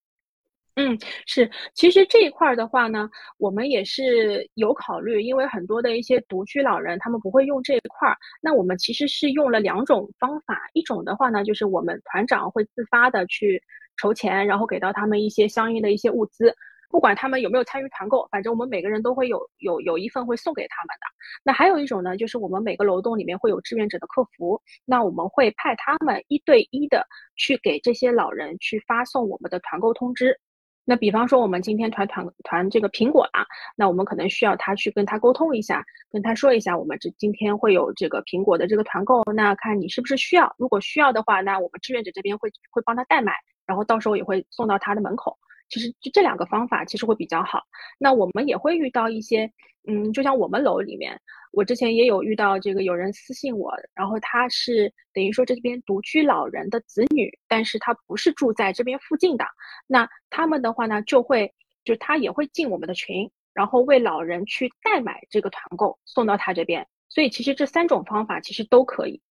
[0.77, 13.61] 嗯，是，其实这一块的话呢，我们也是有考虑，因为很多的一些独居老人他们不会用这一块儿，那我们其实是用了两种方法，一种的话呢，就是我们团长会自发的去
[13.95, 16.53] 筹钱，然后给到他们一些相应的一些物资，
[16.89, 21.05] 不管他们有没有参与团购，反正我们每个人都会有有有一份会送给他们的。
[21.41, 27.07] 那还有一种呢，就是我们每个楼栋里面会有志愿者的客服，那我们会派他们一对一的
[27.37, 30.37] 去给这些老人去发送我们的团购通知。
[30.85, 33.43] 那比方说，我们今天团团团这个苹果啊，
[33.75, 40.55] 那我们可能需要他去跟他沟通一下，跟他说一下，我们这今天会有这个苹果的这个团购，那看你是不是需要。
[40.59, 43.33] 如果需要的话，那我们志愿者这边会会帮他代买，
[43.65, 45.37] 然后到时候也会送到他的门口。
[45.69, 47.63] 其实就这两个方法其实会比较好。
[47.97, 49.51] 那我们也会遇到一些，
[49.87, 51.19] 嗯，就像我们楼里面，
[51.51, 59.45] 我之前也有遇到这个有人私信我，然后他是等于说这边独居老人的子女，但是他不是住在这边附近的，
[59.87, 66.85] 那他们的话呢，就会就他也会进我们的群，然后为老人去代买这个团购送到他这边。
[67.07, 69.21] 所以其实这三种方法其实都可以。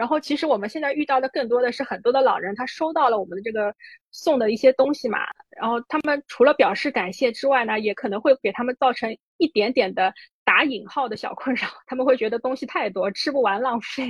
[0.00, 3.74] 然后其实我们现在遇到的更多的是很多的老人，他收到了我们的这个
[4.10, 5.18] 送的一些东西嘛，
[5.50, 10.10] 然后他们除了表示感谢之外呢，也可能会给他们造成一点点的
[10.42, 14.08] 打引号的小困扰， 他们会觉得东西太多，吃不完浪费。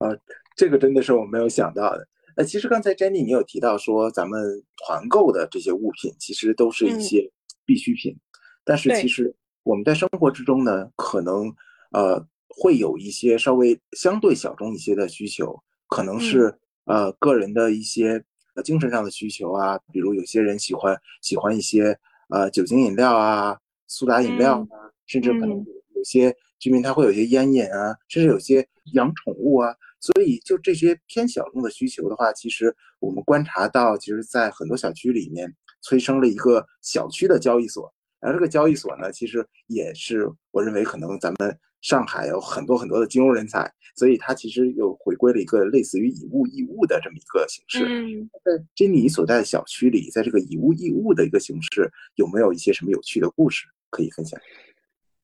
[0.00, 0.18] 呃，
[0.56, 2.08] 这个真的是我没有想到的。
[2.34, 7.30] 呃，其实刚才 Jenny 你有提到说咱们团购的这些物品其实都是一些
[7.64, 8.18] 必需品，
[8.64, 11.54] 但是其实我们在生活之中呢，可能
[11.92, 12.26] 呃。
[12.56, 18.22] 会有一些稍微相对小众一些的需求，可能是呃个人的一些
[18.54, 41.58] 呃精神上的需求啊，比如有些人喜欢喜欢一些呃酒精饮料啊、苏打饮料啊，甚至可能有些居民他会有些烟瘾啊，甚至有些养宠物啊，所以就这些偏小众的需求的话，其实我们观察到，其实在很多小区里面催生了一个小区的交易所，而这个交易所呢，其实也是我认为可能咱们。
[41.82, 47.84] 上海有很多很多的金融人才，所以它其实又回归了一个类似于以物易物的这么一个形式。
[47.84, 54.40] 嗯，在经理所在的小区里，在这个以物易物的一个形式，有没有一些什么有趣的故事可以分享？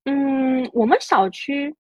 [0.05, 1.75] 嗯，我们小区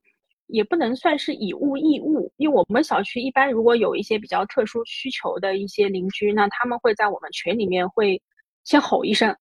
[0.47, 8.23] 也不能算是以物易物，因为我们小区一般如果有一些比较特殊需求的一些邻居，那他们会在我们群里面会
[8.65, 9.37] 先吼一声。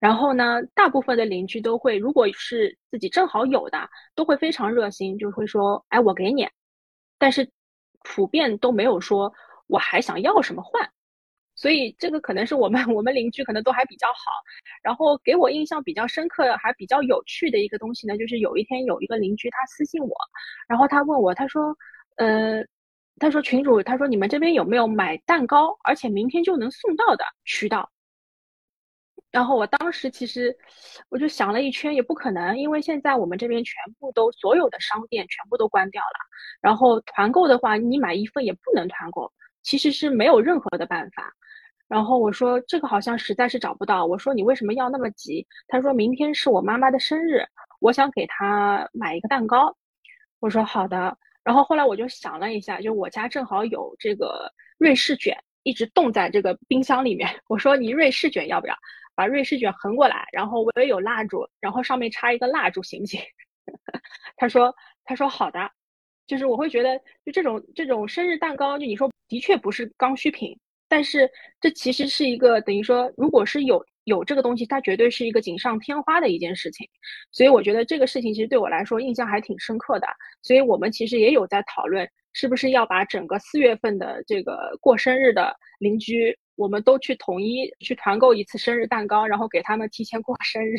[0.00, 3.78] 然后呢，大部分的邻居都会，如果是自己正好有的，
[4.14, 6.48] 都会非常热心，就会说：“哎，我给你。”
[7.18, 7.48] 但是
[8.02, 9.30] 普遍都没有说
[9.66, 10.88] 我还想要什么换，
[11.54, 14.32] 所以这个可能是我们 我们邻居可能都还比较好。
[14.82, 20.10] 然后给我印象比较深刻还比较有趣的一个东西呢，就是有一天有一个邻居他私信我，
[20.66, 21.76] 然后他问我，他说
[22.16, 22.64] ：“呃，
[23.18, 27.90] 他说群主，他说你们这边有没有买蛋糕，而且明天就能送到的渠道？”
[29.30, 30.56] 然后我当时其实
[31.08, 36.18] 我就想了一圈，也不可能，因为现在我们这边全部都所有的商店全部都关掉了。
[36.60, 41.32] 然后团购的话，你买一份也不能团购，其实是没有任何的办法。
[41.86, 44.06] 然后我说这个好像实在是找不到。
[44.06, 45.46] 我说你为什么要那么急？
[45.68, 47.44] 他说明天是我妈妈的生日，
[47.80, 49.76] 我想给她买一个蛋糕。
[50.40, 51.16] 我说好的。
[51.44, 57.28] 然后后来我就想了一下，就我家正好有这个瑞士卷，一直冻在这个冰箱里面。
[57.48, 58.76] 我说你瑞士卷要不要？
[59.20, 63.20] 把瑞士卷横过来，然后我也有蜡烛，然后上面插一个蜡烛，行不行？
[64.38, 65.70] 他说，他说好的，
[66.26, 71.30] 就是我会觉得，就这种这种生日蛋糕，就你说的确不是刚需品，但是
[71.60, 76.88] 这其实是一个等于说，如果是有有这个东西，它绝对是一个锦上添花的一件事情。
[77.30, 80.06] 所以我觉得这个事情其实对我来说印象还挺深刻的。
[80.40, 86.34] 所以我们其实也有在讨论，是不是要把整个四月份的这个过生日的邻居。
[86.60, 90.74] 我们都去统一去团购一次生日蛋糕，然后给他们提前过生日。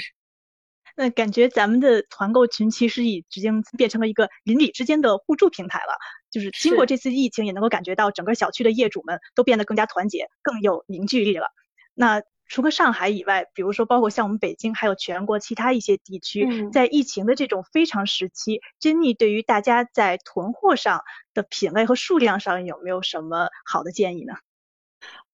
[0.95, 5.97] 那感觉咱们的团购群其实已经变成了一个邻里之间的互助平台了。
[6.29, 11.47] 就是经过这次疫情，也能够感觉到整个小区的业主们都变得更加团结，更有凝聚力了。
[11.95, 21.01] 那除了上海以外，比如说包括像我们北京，还有全国其他一些地区，在疫情的这种非常时期，珍妮对于大家在囤货上
[21.33, 24.35] 的品类和数量上有没有什么好的建议呢？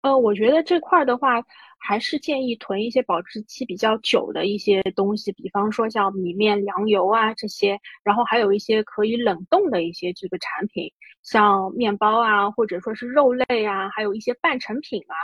[0.07, 1.43] 呃，我觉得这块的话，
[1.77, 10.89] 还是建议囤一些保质期比较久的一些东西，比方说像米面粮油啊这些，然后还有一些可以冷冻的一些这个产品，
[11.23, 15.15] 像面包啊，或者说是肉类啊，还有一些半成品啊，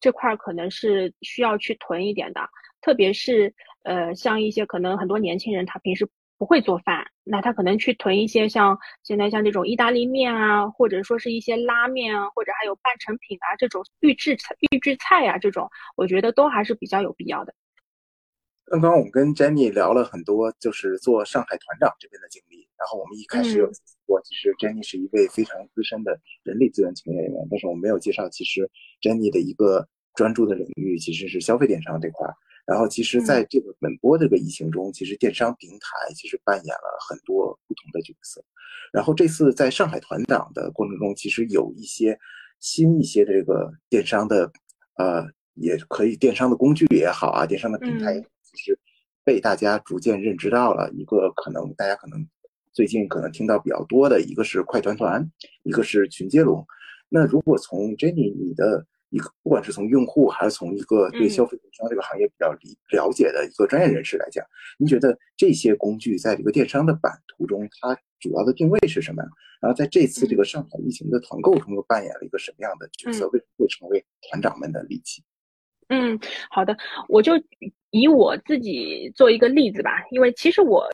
[0.00, 2.40] 这块可能是需要去囤一点的，
[2.80, 6.08] 特别是呃，像一些可能很多年轻人他平时。
[6.42, 17.54] 不会做饭，那他可能去囤一些像现在像这种意大利面啊，或者说是一些拉面啊，或者还有半成品啊这种预制菜、预制菜啊这种，我觉得都还是比较有必要的。
[18.64, 22.66] 刚刚我们跟 Jenny 聊了很多，就是做上海团长这边的经历。
[22.76, 23.70] 然后我们一开始有
[24.06, 28.68] 我，其实 Jenny 是一位非常资深的人力资源从业人员，但是我们没有介绍，其实
[29.00, 32.26] Jenny 的一个专注的领域其实是消费电商这块。
[32.64, 38.42] 然后，其实在这个本波这个疫情中，其实电商平台其实扮演了很多不同的角色。
[38.92, 42.16] 然后这次在上海团长的过程中，其实有一些
[42.60, 44.50] 新一些这个电商的，
[44.96, 48.78] 呃，也可以电商的工具也好啊，电商的平台其实
[49.24, 50.88] 被大家逐渐认知到了。
[50.92, 52.24] 一个可能大家可能
[52.72, 55.28] 最近可能听到比较多的一个是快团团，
[55.64, 56.64] 一个是群接龙。
[57.08, 64.44] 那如果从 Jenny 你的一个不管是从用户还是从一个对消费电商这个行业比较理了解的一个专业人士来讲，
[64.78, 69.22] 您觉得这些工具在这个电商的版图中，它主要的定位是什么？
[69.60, 73.28] 然后在这次这个上海疫情的团购中，又扮演了一个什么样的角色？
[73.28, 75.22] 为什么会成为团长们的利器？
[75.88, 76.18] 嗯，
[76.50, 76.76] 好的，
[77.08, 77.32] 我就
[77.90, 80.88] 以我自己做一个例子吧，因为其实我。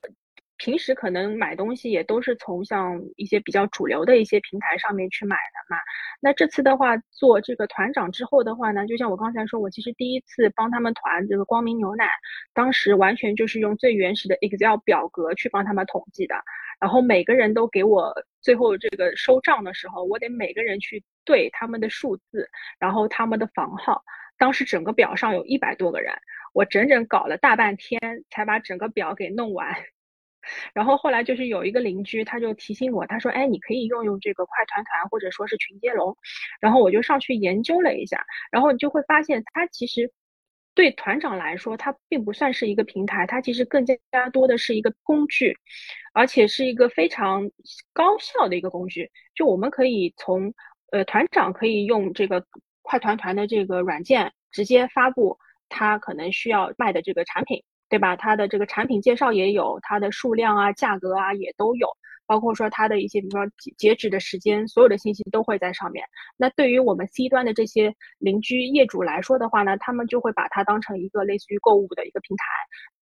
[0.59, 5.81] 平时可能买东西也都是从像一些比较主流的一些平台上面去买的嘛。
[6.21, 12.09] 那这次的话做这个团长之后的话呢，就像我刚才说，我其实第一次帮他们团这个光明牛奶，
[12.53, 16.35] 当时完全就是用最原始的 Excel 表格去帮他们统计的。
[16.81, 24.03] 然后每个人都给我最后这个收账的时候，我得每个人去对他们的数字，然后他们的房号。
[24.37, 26.15] 当时整个表上有一百多个人，
[26.53, 29.75] 我整整搞了大半天才把整个表给弄完。
[30.73, 36.17] 然后后来就是有一个邻居，他就提醒我，他说：“哎，你可以用用这个快团团或者说是群接龙。”
[36.61, 40.13] 然后我就上去研究了一下，然后你就会发现，它其实
[40.75, 43.97] 对团长来说，它并不算是一个平台，它其实更加
[44.33, 45.57] 多的是一个工具，
[46.13, 47.51] 而且是一个非常
[47.93, 49.11] 高效的一个工具。
[49.35, 50.53] 就我们可以从
[50.93, 52.45] 呃团长可以用这个
[52.83, 57.63] 快团团的这个软件直接发布他可能需要卖的这个产品。
[57.89, 58.15] 对吧？
[58.17, 61.89] 它的这个产品介绍也有，它的数量啊、价格啊也都有，
[62.27, 66.05] 包括说它的一些，比如说截止的时间，所有的信息都会在上面。
[66.37, 72.45] 那对于我们 C 端的这些邻居业主来说的话呢，他们就会把它当成一个类似于购物的一个平台。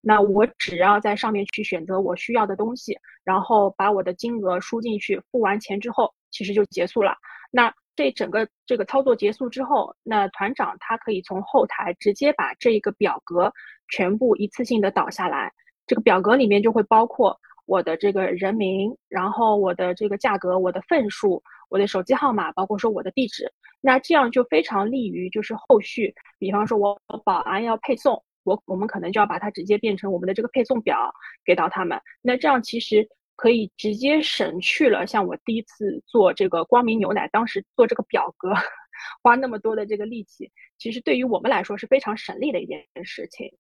[0.02, 7.16] 那我只要在上面去选择我需要的东西，然后把我的金额输进去，付完钱之后，其实就结束了。
[7.52, 13.54] 那这整个这个操作结束之后，那团长他可以从后台直接把这一个表格
[13.88, 15.52] 全部一次性的导下来。
[15.86, 23.52] 这个表格里面就会包括我的这个人名，然后我的这个价格、我的份数、我的手机号码，包括说我的地址。
[23.80, 31.14] 那这样就非常利于就是后续，比方说我保安要配送，我我们可能就要把它直接变成我们的这个配送表
[31.46, 32.00] 给到他们。
[32.22, 33.08] 那这样其实。
[33.36, 38.54] 可以直接省去了像我第一次做这个光明牛奶，当时做这个表格
[39.24, 43.52] 花那么多的这个力气，其实对于我们来说是非常省力的一件事情。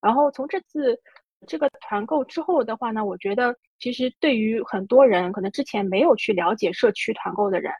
[0.00, 0.98] 然后从这次
[1.46, 7.72] 这个团购之后的话呢，我觉得其实对于很多人可能之前没有去了解社区团购的人，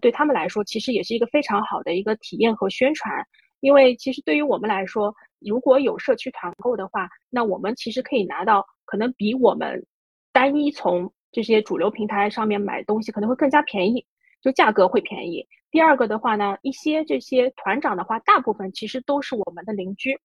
[0.00, 3.26] 对他们来说其实也是一个非常好的一个体验和宣传。
[3.60, 9.84] 因为其实对于我们来说，如果有社区团购的话，那我们其实可以拿到可能比我们。
[10.32, 14.04] 单一从这些主流平台上面买东西可能会更加便宜，
[14.40, 15.46] 就价格会便宜。
[15.70, 20.18] 第二个的话呢，一些这些团长的话，大部分其实都是我们的邻居，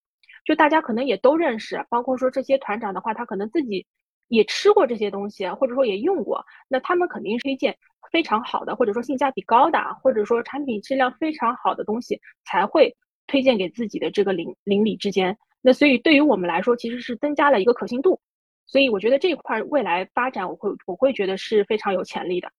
[0.46, 1.86] 就大家可能也都认识。
[1.90, 3.86] 包括说这些团长的话，他可能自己
[4.28, 7.78] 也吃过这些东西，或者说也用过，那他们肯定推荐
[8.12, 12.94] 非常好的，或者说性价比高的，或者说产品质量非常好的东西，才会
[13.28, 15.38] 推荐给自己的这个邻邻里之间。
[15.62, 18.20] 那所以对于我们来说，其实是增加了一个可信度。
[18.68, 22.52] 所以我觉得这一块未来发展，我会我会觉得是非常有潜力的。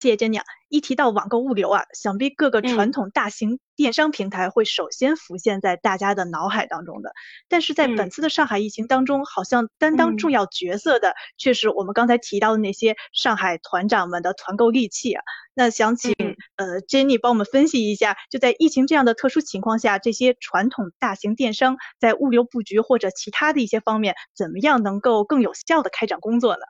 [0.00, 0.40] 谢谢 Jenny。
[0.68, 7.12] 一提到网购物流啊，想必各个传统大型电商平台会首先浮现在大家的脑海当中的。
[7.48, 15.22] 但是在本次的上海疫情当中，好像担当重要角色的却是我们刚才提到的那些上海团长们的团购利器啊。
[15.54, 16.14] 那想请
[16.56, 26.62] 呃 Jenny 帮我们分析一下，就在疫情这样的特殊情况下，这些传统大型电商在物流布局或者其他的一些方面，怎么样能够更有效的开展工作呢？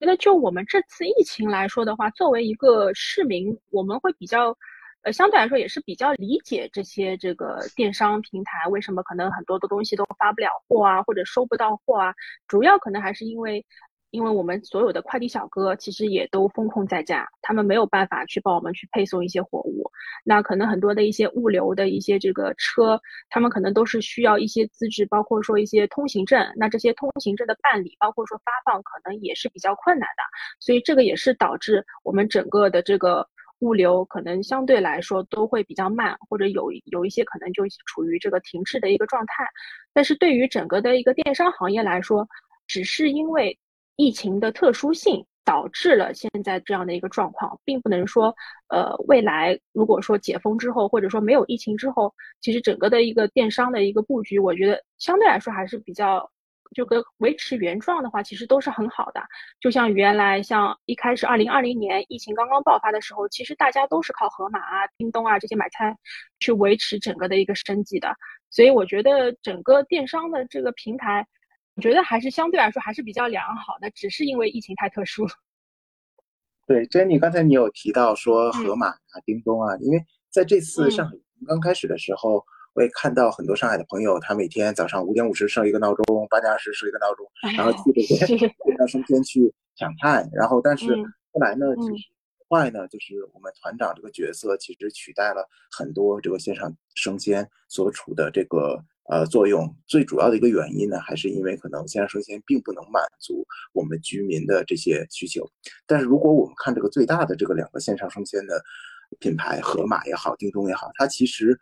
[0.00, 4.56] 觉得就我们这次疫情来说的话，作为一个市民，我们会比较，
[5.02, 12.14] 呃，相对来说也是比较理解这些这个电商平台为什么可能很多的东西都发不了货啊，或者收不到货啊，
[12.48, 13.64] 主要可能还是因为。
[14.10, 19.88] 因为我们所有的快递小哥其实也都封控在家，他们没有办法去帮我们去配送一些货物。
[20.24, 26.44] 那可能很多的一些物流的一些这个车，他们可能都是需要一些资质，包括说一些通行证。
[26.56, 30.22] 那这些通行证的办理，包括说发放，可能也是比较困难的。
[30.58, 33.24] 所以这个也是导致我们整个的这个
[33.60, 39.46] 物流可能相对来说都会比较慢，或者有有一些可能就处于这个停滞的一个状态。
[39.92, 42.28] 但是对于整个的一个电商行业来说，
[42.66, 43.56] 只是因为。
[44.00, 48.34] 疫情的特殊性导致了现在这样的一个状况，并不能说，
[48.68, 56.30] 呃，未来如果说解封之后，或者说没有疫情之后，其实整个的一个电商的一个布局，我觉得相对来说还是比较，
[56.74, 59.20] 就跟维持原状的话，其实都是很好的。
[59.60, 65.94] 就像原来像一开始二零二零年疫情刚刚爆发的时候，其实大家都是靠盒马啊、叮咚啊这些买菜
[66.38, 68.16] 去维持整个的一个生计的。
[68.48, 71.26] 所以我觉得整个电商的这个平台。
[71.76, 75.26] 我觉得还是相对来说还是比较良好的，只是因为疫情太特殊。
[76.66, 81.16] 对，Jenny，刚才你有提到说盒马啊、叮咚啊，因为在这次上海
[81.46, 82.44] 刚开始的时候，
[82.74, 90.28] 我也看到很多上海的朋友，他每天早上五点五十设一个闹钟，八点二十设一个闹钟，然后去这个线上生鲜去抢菜。
[90.32, 90.94] 然后，但是
[91.32, 91.92] 后来呢，就是
[92.48, 98.84] 坏呢，就是我们团长这个角色其实取代了很多这个线上生鲜所处的这个。
[99.10, 105.44] 呃，作用最主要的一个原因呢，还是因为可能线上生鲜并不能满足我们居民的这些需求。
[105.84, 108.62] 但是如果我们看这个最大的这个两个线上生鲜的
[109.18, 111.58] 品牌，盒马也好，叮咚也好，它其实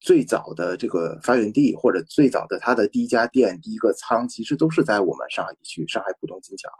[0.00, 6.70] 最早的这个发源地或者最早的它的第一家店、第一个仓，其实都是在我们上海地区，上海浦东金桥。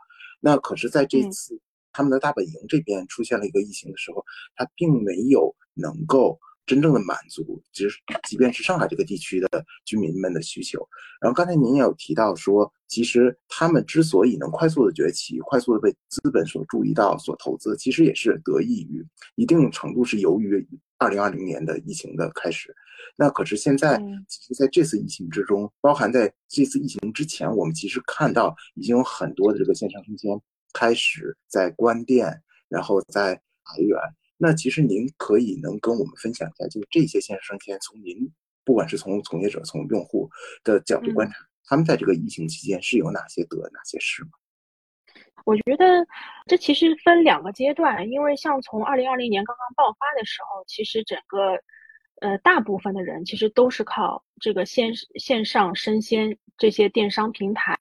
[0.40, 1.60] 那可是在这次
[1.92, 6.40] 他们的大本营这边出现了一个疫情的时候，它并没有能够。
[6.66, 7.96] 真正的满足，其实
[8.28, 9.48] 即便是上海这个地区的
[9.84, 10.86] 居民们的需求。
[11.20, 19.06] 然后刚才您也有提到说，其实他们之所以能快速的崛起，快速的被资本所注意到、所投资，其实也是得益于
[19.36, 20.66] 一定程度是由于
[20.98, 22.74] 二零二零年的疫情的开始。
[23.16, 23.96] 那可是现在，
[24.26, 30.38] 其实在这次疫情之中，包含在这次疫情之前，我们其实看到已经有很多的这个线上空间
[30.72, 33.98] 开始在关店，然后在裁员。
[34.38, 38.30] 那其实您可以能跟我们分享一下，就是这些线上生鲜，从您
[38.64, 40.28] 不管是从从业者、从用户
[40.62, 44.30] 的角度观察，他们在这个疫情期间是有哪些得、哪些失吗？
[45.46, 46.06] 我觉得
[46.46, 51.58] 这其实分两个阶段，因为像从二零二零年刚刚爆发的时候，其实整个
[52.20, 57.74] 呃大部分的人其实都是靠这个线线上生鲜这些电商平台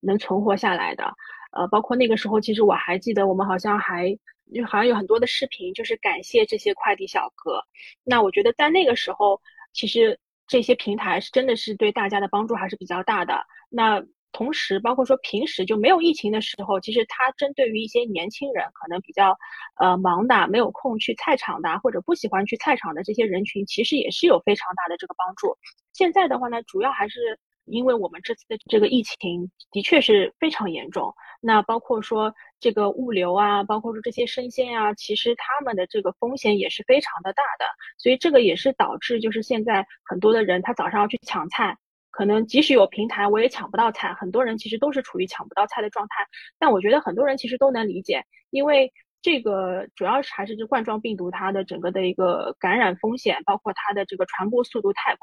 [0.00, 1.14] 能存活下来的。
[1.52, 4.18] 呃，包括那个时候，其实我还记得，我们好像还。
[4.52, 7.62] 就好像有很多的视频，就是感谢这些快递小哥。
[8.02, 9.40] 那我觉得在那个时候，
[9.72, 13.44] 其实这些平台是真的是对大家的帮助还是比较大的。
[13.68, 19.36] 那同时，包括说平时就没有疫情的时候，其实它针对于一些年轻人可能比较
[19.80, 25.56] 呃忙的、没有空去菜场的，或者不喜欢去菜场的这些人群，其实也是有非常大的这个帮助。
[25.92, 27.38] 现在的话呢，主要还是。
[27.64, 37.64] 因为我们这次的这个疫情的确是非常严重，那包括说这个物流啊，包括说这些生鲜啊，其实他们的这个风险也是非常的大的，
[37.98, 41.76] 所以这个也是导致就是现在很多的人他早上要去抢菜，
[42.10, 46.26] 可能即使有平台我也抢不到菜，很多人其实都是处于抢不到菜的状态。
[46.58, 48.92] 但我觉得很多人其实都能理解，因为。
[49.24, 55.20] 这个主要是还是这冠状病毒它的整个的一个感染风险，包括它的这个传播速度太快。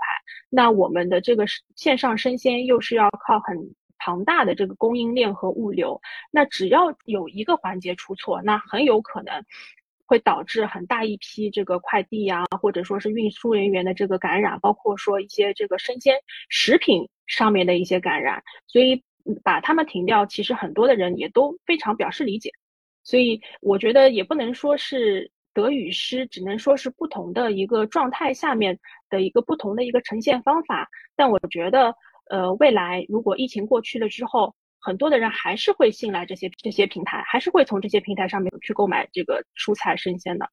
[0.49, 1.45] 那我们的这个
[1.75, 3.55] 线上生鲜又是要靠很
[3.99, 9.45] 庞大的这个供应链和物流，那只要有一个环节出错，那很有可能
[10.07, 16.15] 会导致很大一批这个快递呀，或者说是运输人员的这个感染，包括说一些这个生鲜
[16.49, 18.41] 食品上面的一些感染。
[18.65, 19.03] 所以
[19.43, 22.51] 把他们停掉，其实很多的人也都非常表示理解。
[23.03, 28.79] 所以我觉得也不能说是得与失，只能说是不同的一个状态下面
[29.09, 30.89] 的一个不同的一个呈现方法。
[31.15, 31.95] 但我觉得，
[32.29, 40.49] 呃，未来如果疫情过去了之后，很多的人还是会信赖这些这些平台，还是会从这些平台上面去购买这个蔬菜生鲜的。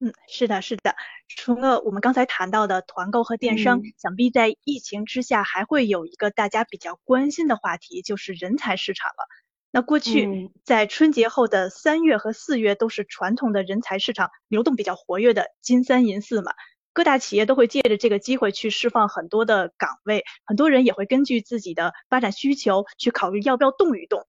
[0.00, 0.96] 嗯，是的，是的。
[1.28, 9.28] 除了我们刚才谈到的团购和电商，想必在疫情之下还会有一个大家比较关心的话题，就是人才市场了。
[9.72, 16.52] 那过去在春节后的三月和四月都是传统的人才市场流动比较活跃的金三银四嘛，
[16.92, 24.26] 各大企业都会借着这个机会去释放很多的岗位，很多人也会根据自己的发展需求去考虑要不要动一动。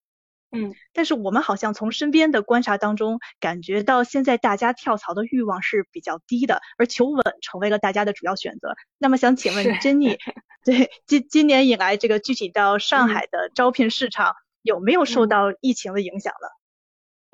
[0.51, 8.75] 嗯，但是我们好像从身边的观察当中感觉到，现在大家跳槽的欲望是比较低的，而求稳成为了大家的主要选择。
[8.99, 10.17] 那么想请问珍妮，
[10.63, 14.35] 对今今年以来这个具体到上海的招聘市场。
[14.63, 16.47] 有没有受到疫情的影响呢？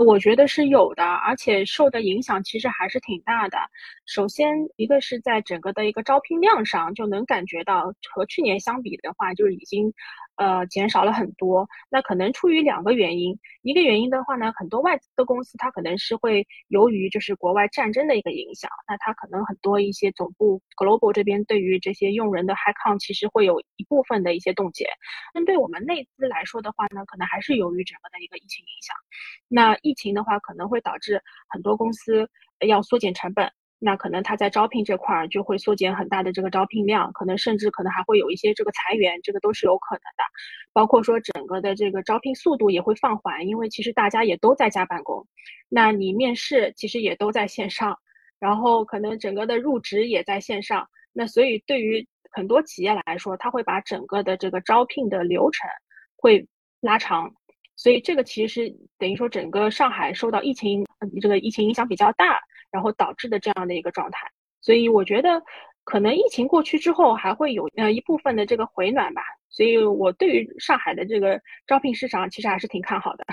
[0.06, 3.58] 我觉得是有的，而且受的影响其实还是挺大的。
[4.06, 9.94] 首先，一个是在整个的一个招聘量上，就能感觉到和去年相比的话，就是已经。
[10.38, 11.68] 呃，减少了很多。
[11.90, 24.88] 那可能出于两个原因，一个原因的话呢，很多外资的公司它可能是会由于就是国外战争的一个影响，那它可能很多一些总部 global 这边对于这些用人的 high count 其实会有一部分的一些冻结。
[25.34, 28.96] 针对我们内资来说的话呢，可能还是由于整个的一个疫情影响。
[29.48, 32.30] 那疫情的话可能会导致很多公司
[32.68, 33.52] 要缩减成本。
[33.80, 40.24] 那可能他在招聘这块儿就会缩减很大的这个招聘量，可能甚至可能还会有一些这个裁员，这个都是有可能的。
[40.74, 45.28] 包括说整个的这个招聘速度也会放缓，因为其实大家也都在家办公，
[45.70, 47.98] 那你面试其实也都在线上，
[48.40, 55.70] 然后可能整个的入职也在线上，那所以对于很多企业来说，他会把整个的这个招聘的流程
[56.16, 56.48] 会
[56.82, 57.32] 拉长，
[57.76, 60.84] 所以这个其实等于说整个上海受到疫情
[61.22, 62.40] 这个疫情影响比较大。
[62.78, 64.32] 然后导致的这样的一个状态。
[64.62, 65.42] 所以我觉得，
[65.84, 69.22] 可能疫情过去之后，还会有呃一部分的这个回暖吧。
[69.50, 73.26] 所以我对于上海的这个招聘市场，其实还是挺看好的。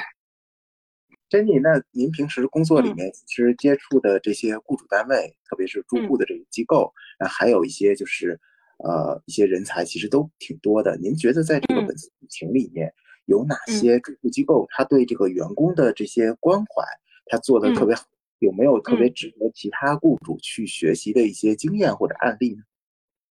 [1.28, 6.90] Jenny，那您平时工作里面其实接触的这些雇主单位，特别是住户的这个机构，
[7.20, 8.40] 那还有一些就是
[8.78, 10.97] 呃一些人才，其实都挺多的。
[10.97, 12.95] 您觉得在这个本次疫情里面，
[13.26, 16.84] 有哪些住户机构，他对这个员工的这些关怀，
[17.26, 18.05] 他做的特别好？
[18.39, 22.62] 有没有特别值得其他雇主去学习的一些经验或者案例呢？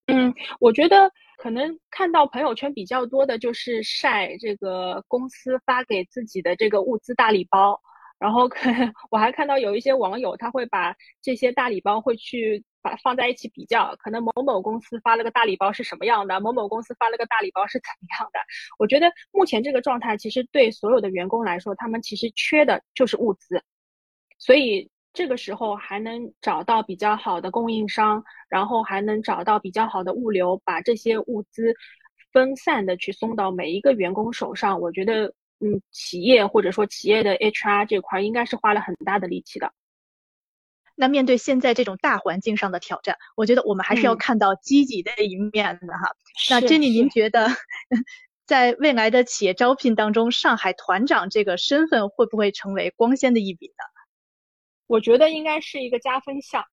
[0.08, 7.82] 嗯，我觉得可能看到朋友圈比较多的就是晒这个公司发给自己的这个物资大礼包，
[8.20, 8.70] 然后可
[9.10, 18.40] 我还看到有一些网友他会把这些大礼包会去把放在一起比较，可能某某公司发了个大礼包是什么样的，某某公司发了个大礼包是怎么样的。
[18.78, 23.60] 我觉得目前这个状态其实对所有的员工来说，他们其实缺的就是物资，
[24.46, 24.90] 所以。
[25.18, 31.74] 这个时候还能找到比较好的供应商，然后还能找到比较好的物流，把这些物资
[32.34, 34.82] 分散的去送到每一个员工手上。
[34.82, 35.28] 我觉得，
[35.62, 39.72] 嗯，企业或者说企业的 HR 这块应该是花了很大的力气的。
[40.96, 46.14] 那面对现在这种大环境上的挑战，我觉得我们还是要看到积极的一面的哈。
[46.50, 47.48] 那 Jenny，您觉得
[48.46, 53.95] 在未来的企业招聘当中，上海团长这个身份会不会成为光鲜的一笔呢？
[54.88, 56.64] 我觉得应该是一个加分项，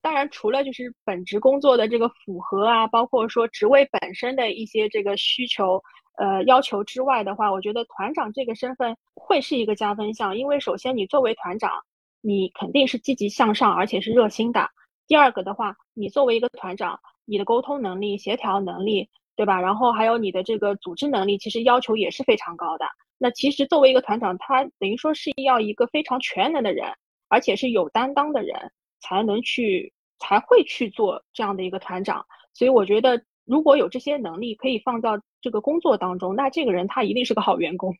[0.00, 5.82] 当然除了就是本职工作的这个符合啊，包括说职位本身的一些这个需求
[6.16, 11.72] 呃要求之外的话，我觉得团长这个身份会是一个加分项，因为首先你作为团长，
[12.20, 14.70] 你肯定是积极向上而且是热心的。
[15.06, 19.60] 第二个的话，你作为一个团长，你的沟通能力、协调能力，对吧？
[19.60, 22.86] 然后还有你的这个组织能力，其实要求也是非常高的。
[23.18, 26.86] 那其实作为一个团长，他等于说是要一个非常全能的人。
[27.30, 32.26] 而且是有担当的人才能去，才会去做这样的一个团长。
[32.52, 37.96] 所以我觉得，如果有这些能力可以放到这个工作当中，那这个人他一定是个好员工。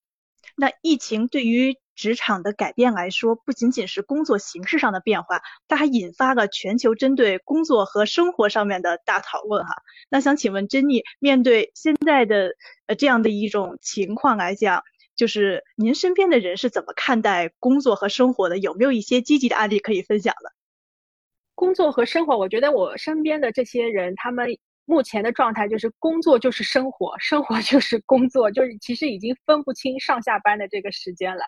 [0.54, 9.74] 那疫情对于职场的改变来说，不仅仅是工作形式上的变化，它还引发了全球针对工作和生活上面的大讨论哈。
[10.10, 12.54] 那想请问珍妮，面对现在的
[12.86, 14.82] 呃这样的一种情况来讲。
[15.16, 18.58] 就是您身边的人是怎么看待工作和生活的？
[18.58, 20.52] 有没有一些积极的案例可以分享的？
[21.54, 24.46] 工作和生活，我觉得我身边的这些人，他们
[24.84, 31.42] 目前的状态就是工作就是生活，生活就是工作，就是其实已经分不清上下班的这个时间了。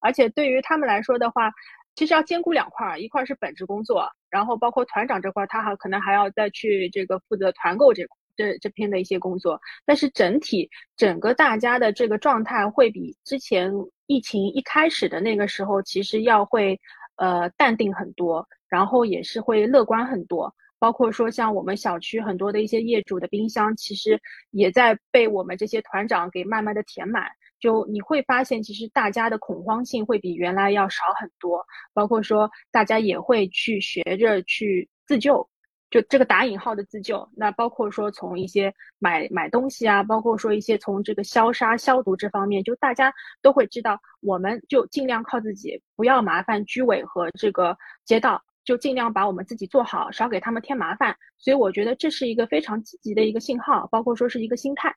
[0.00, 1.52] 而且对于他们来说的话，
[1.94, 8.16] 其实要兼顾两块，一块是本职工作，然后包括团长这块，他还可能还要再去这个负责团购这块。
[8.40, 13.70] 这这篇的一些工作，但是整体整个大家的这个状态会比之前
[14.06, 16.80] 疫情一开始的那个时候，其实要会
[17.16, 20.52] 呃淡定很多，然后也是会乐观很多。
[20.78, 24.18] 包括说像我们小区很多的一些业主的冰箱，其实
[24.50, 27.28] 也在被我们这些团长给慢慢的填满。
[27.60, 31.62] 就你会发现，其实大家的恐慌性会比原来要少很多。
[31.92, 35.46] 包括说大家也会去学着去自救。
[35.90, 43.12] 就这个打引号的自救，那包括说从一些买买东西啊，包括说一些从这个消杀消毒这方面，就大家
[43.42, 51.16] 都会知道，我们就尽量靠自己，不要麻烦居委和这个街道，就尽量把我们自己做好，少给他们添麻烦。
[51.38, 54.94] 所以我觉得这是一个非常积极的一个信号，包括说是一个心态。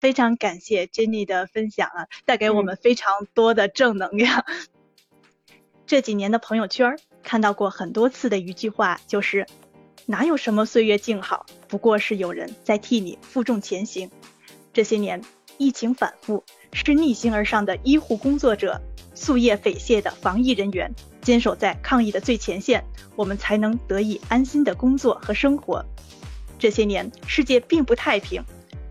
[0.00, 4.46] 非常感谢 Jenny 的分享啊，带给我们非常多的正能量。
[5.84, 9.46] 这几年的朋友圈看到过很多次的一句话，就是。
[10.08, 14.08] 哪有什么岁月静好，不过是有人在替你负重前行。
[14.72, 15.20] 这些年，
[15.58, 18.80] 疫情反复，是逆行而上的医护工作者，
[19.16, 22.84] 夙夜匪懈的防疫人员，坚守在抗疫的最前线，
[23.16, 25.84] 我们才能得以安心的工作和生活。
[26.56, 28.44] 这些年，世界并不太平，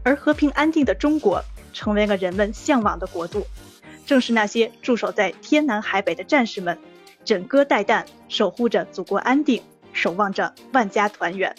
[0.03, 1.41] 而和平安定的中国，
[1.71, 3.47] 成为了人们向往的国度。
[4.05, 6.77] 正是那些驻守在天南海北的战士们，
[7.23, 9.63] 枕戈待旦，守护着祖国安定。
[9.95, 11.55] 守望着万家团圆。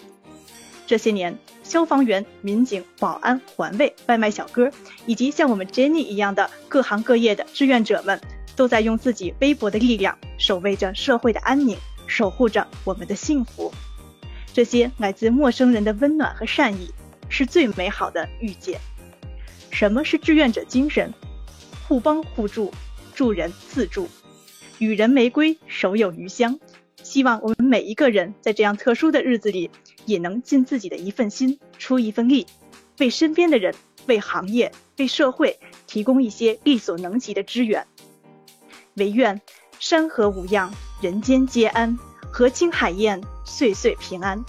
[0.87, 4.71] 这些年，消防员、民警、保安、环卫、外卖小哥，
[5.07, 8.21] 以及像我们 Jenny 一样的各行各业的志愿者们，
[8.55, 11.77] 都在用自己微薄的力量，守卫着社会的安宁，
[12.07, 13.73] 守护着我们的幸福。
[14.53, 16.93] 这些来自陌生人的温暖和善意，
[17.29, 18.79] 是最美好的遇见。
[19.73, 21.13] 什么是志愿者精神？
[21.89, 22.73] 互帮互助，
[23.15, 24.09] 助人自助，
[24.79, 26.61] 与人玫瑰，手有余香。
[27.07, 29.71] 希望我们每一个人在这样特殊的日子里，
[30.07, 32.49] 也能尽自己的一份心，出一份力，
[32.99, 33.73] 为身边的人、
[34.07, 37.87] 为行业、为社会提供一些力所能及的支援。
[38.95, 39.41] 唯愿
[39.79, 41.97] 山河无恙，人间皆安，
[42.33, 44.45] 河清海晏，岁岁平安。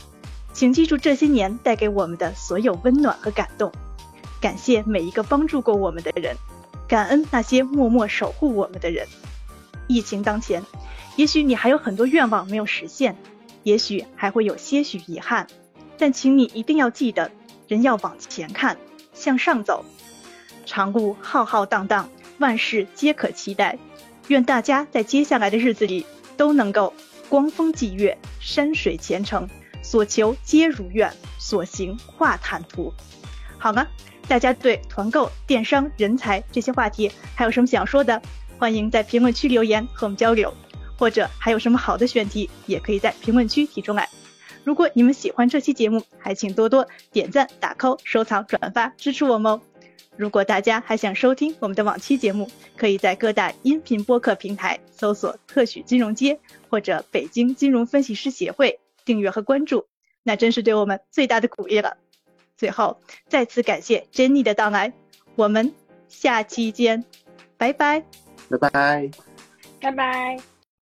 [0.51, 3.71] 请记住这些年带给我们的所有温暖和感动，
[4.41, 6.35] 感谢每一个帮助过我们的人，
[6.87, 9.05] 感恩那些默默守护我们的人。
[9.87, 10.61] 疫情当前，
[11.15, 13.15] 也许你还有很多愿望没有实现，
[13.63, 15.47] 也许还会有些许遗憾，
[15.97, 17.31] 但请你一定要记得，
[17.67, 18.77] 人要往前看，
[19.13, 19.83] 向上走。
[20.65, 22.09] 长路浩浩荡荡，
[22.39, 23.77] 万事皆可期待。
[24.27, 26.93] 愿大家在接下来的日子里都能够
[27.29, 29.47] 光风霁月，山水前程，
[29.81, 32.93] 所求皆如愿，所行化坦途。
[33.57, 33.87] 好吗？
[34.27, 38.21] 大家对团购、电商、人才这些话题还有什么想说的？
[38.57, 40.53] 欢迎在评论区留言和我们交流，
[40.97, 44.09] 或者还有什么好的选题，也可以在评论区提出来。
[44.63, 49.61] 如果你们喜欢这期节目，还请多多点赞、打 call、收藏、转发，支持我们哦。
[50.17, 56.39] 如果大家还想收听我们的往期节目，可以在各大音频播客平台搜索“特许金融街”
[56.69, 59.85] 或者“北京金融分析师协会”订阅和关注，
[60.23, 61.97] 那真是对我们最大的鼓励了。
[62.57, 62.99] 最后，
[63.29, 64.91] 再次感谢 Jenny 的到来，
[65.35, 65.71] 我们
[66.09, 67.05] 下期见，
[67.55, 68.03] 拜拜，
[68.49, 69.11] 拜拜，
[69.81, 70.56] 拜拜。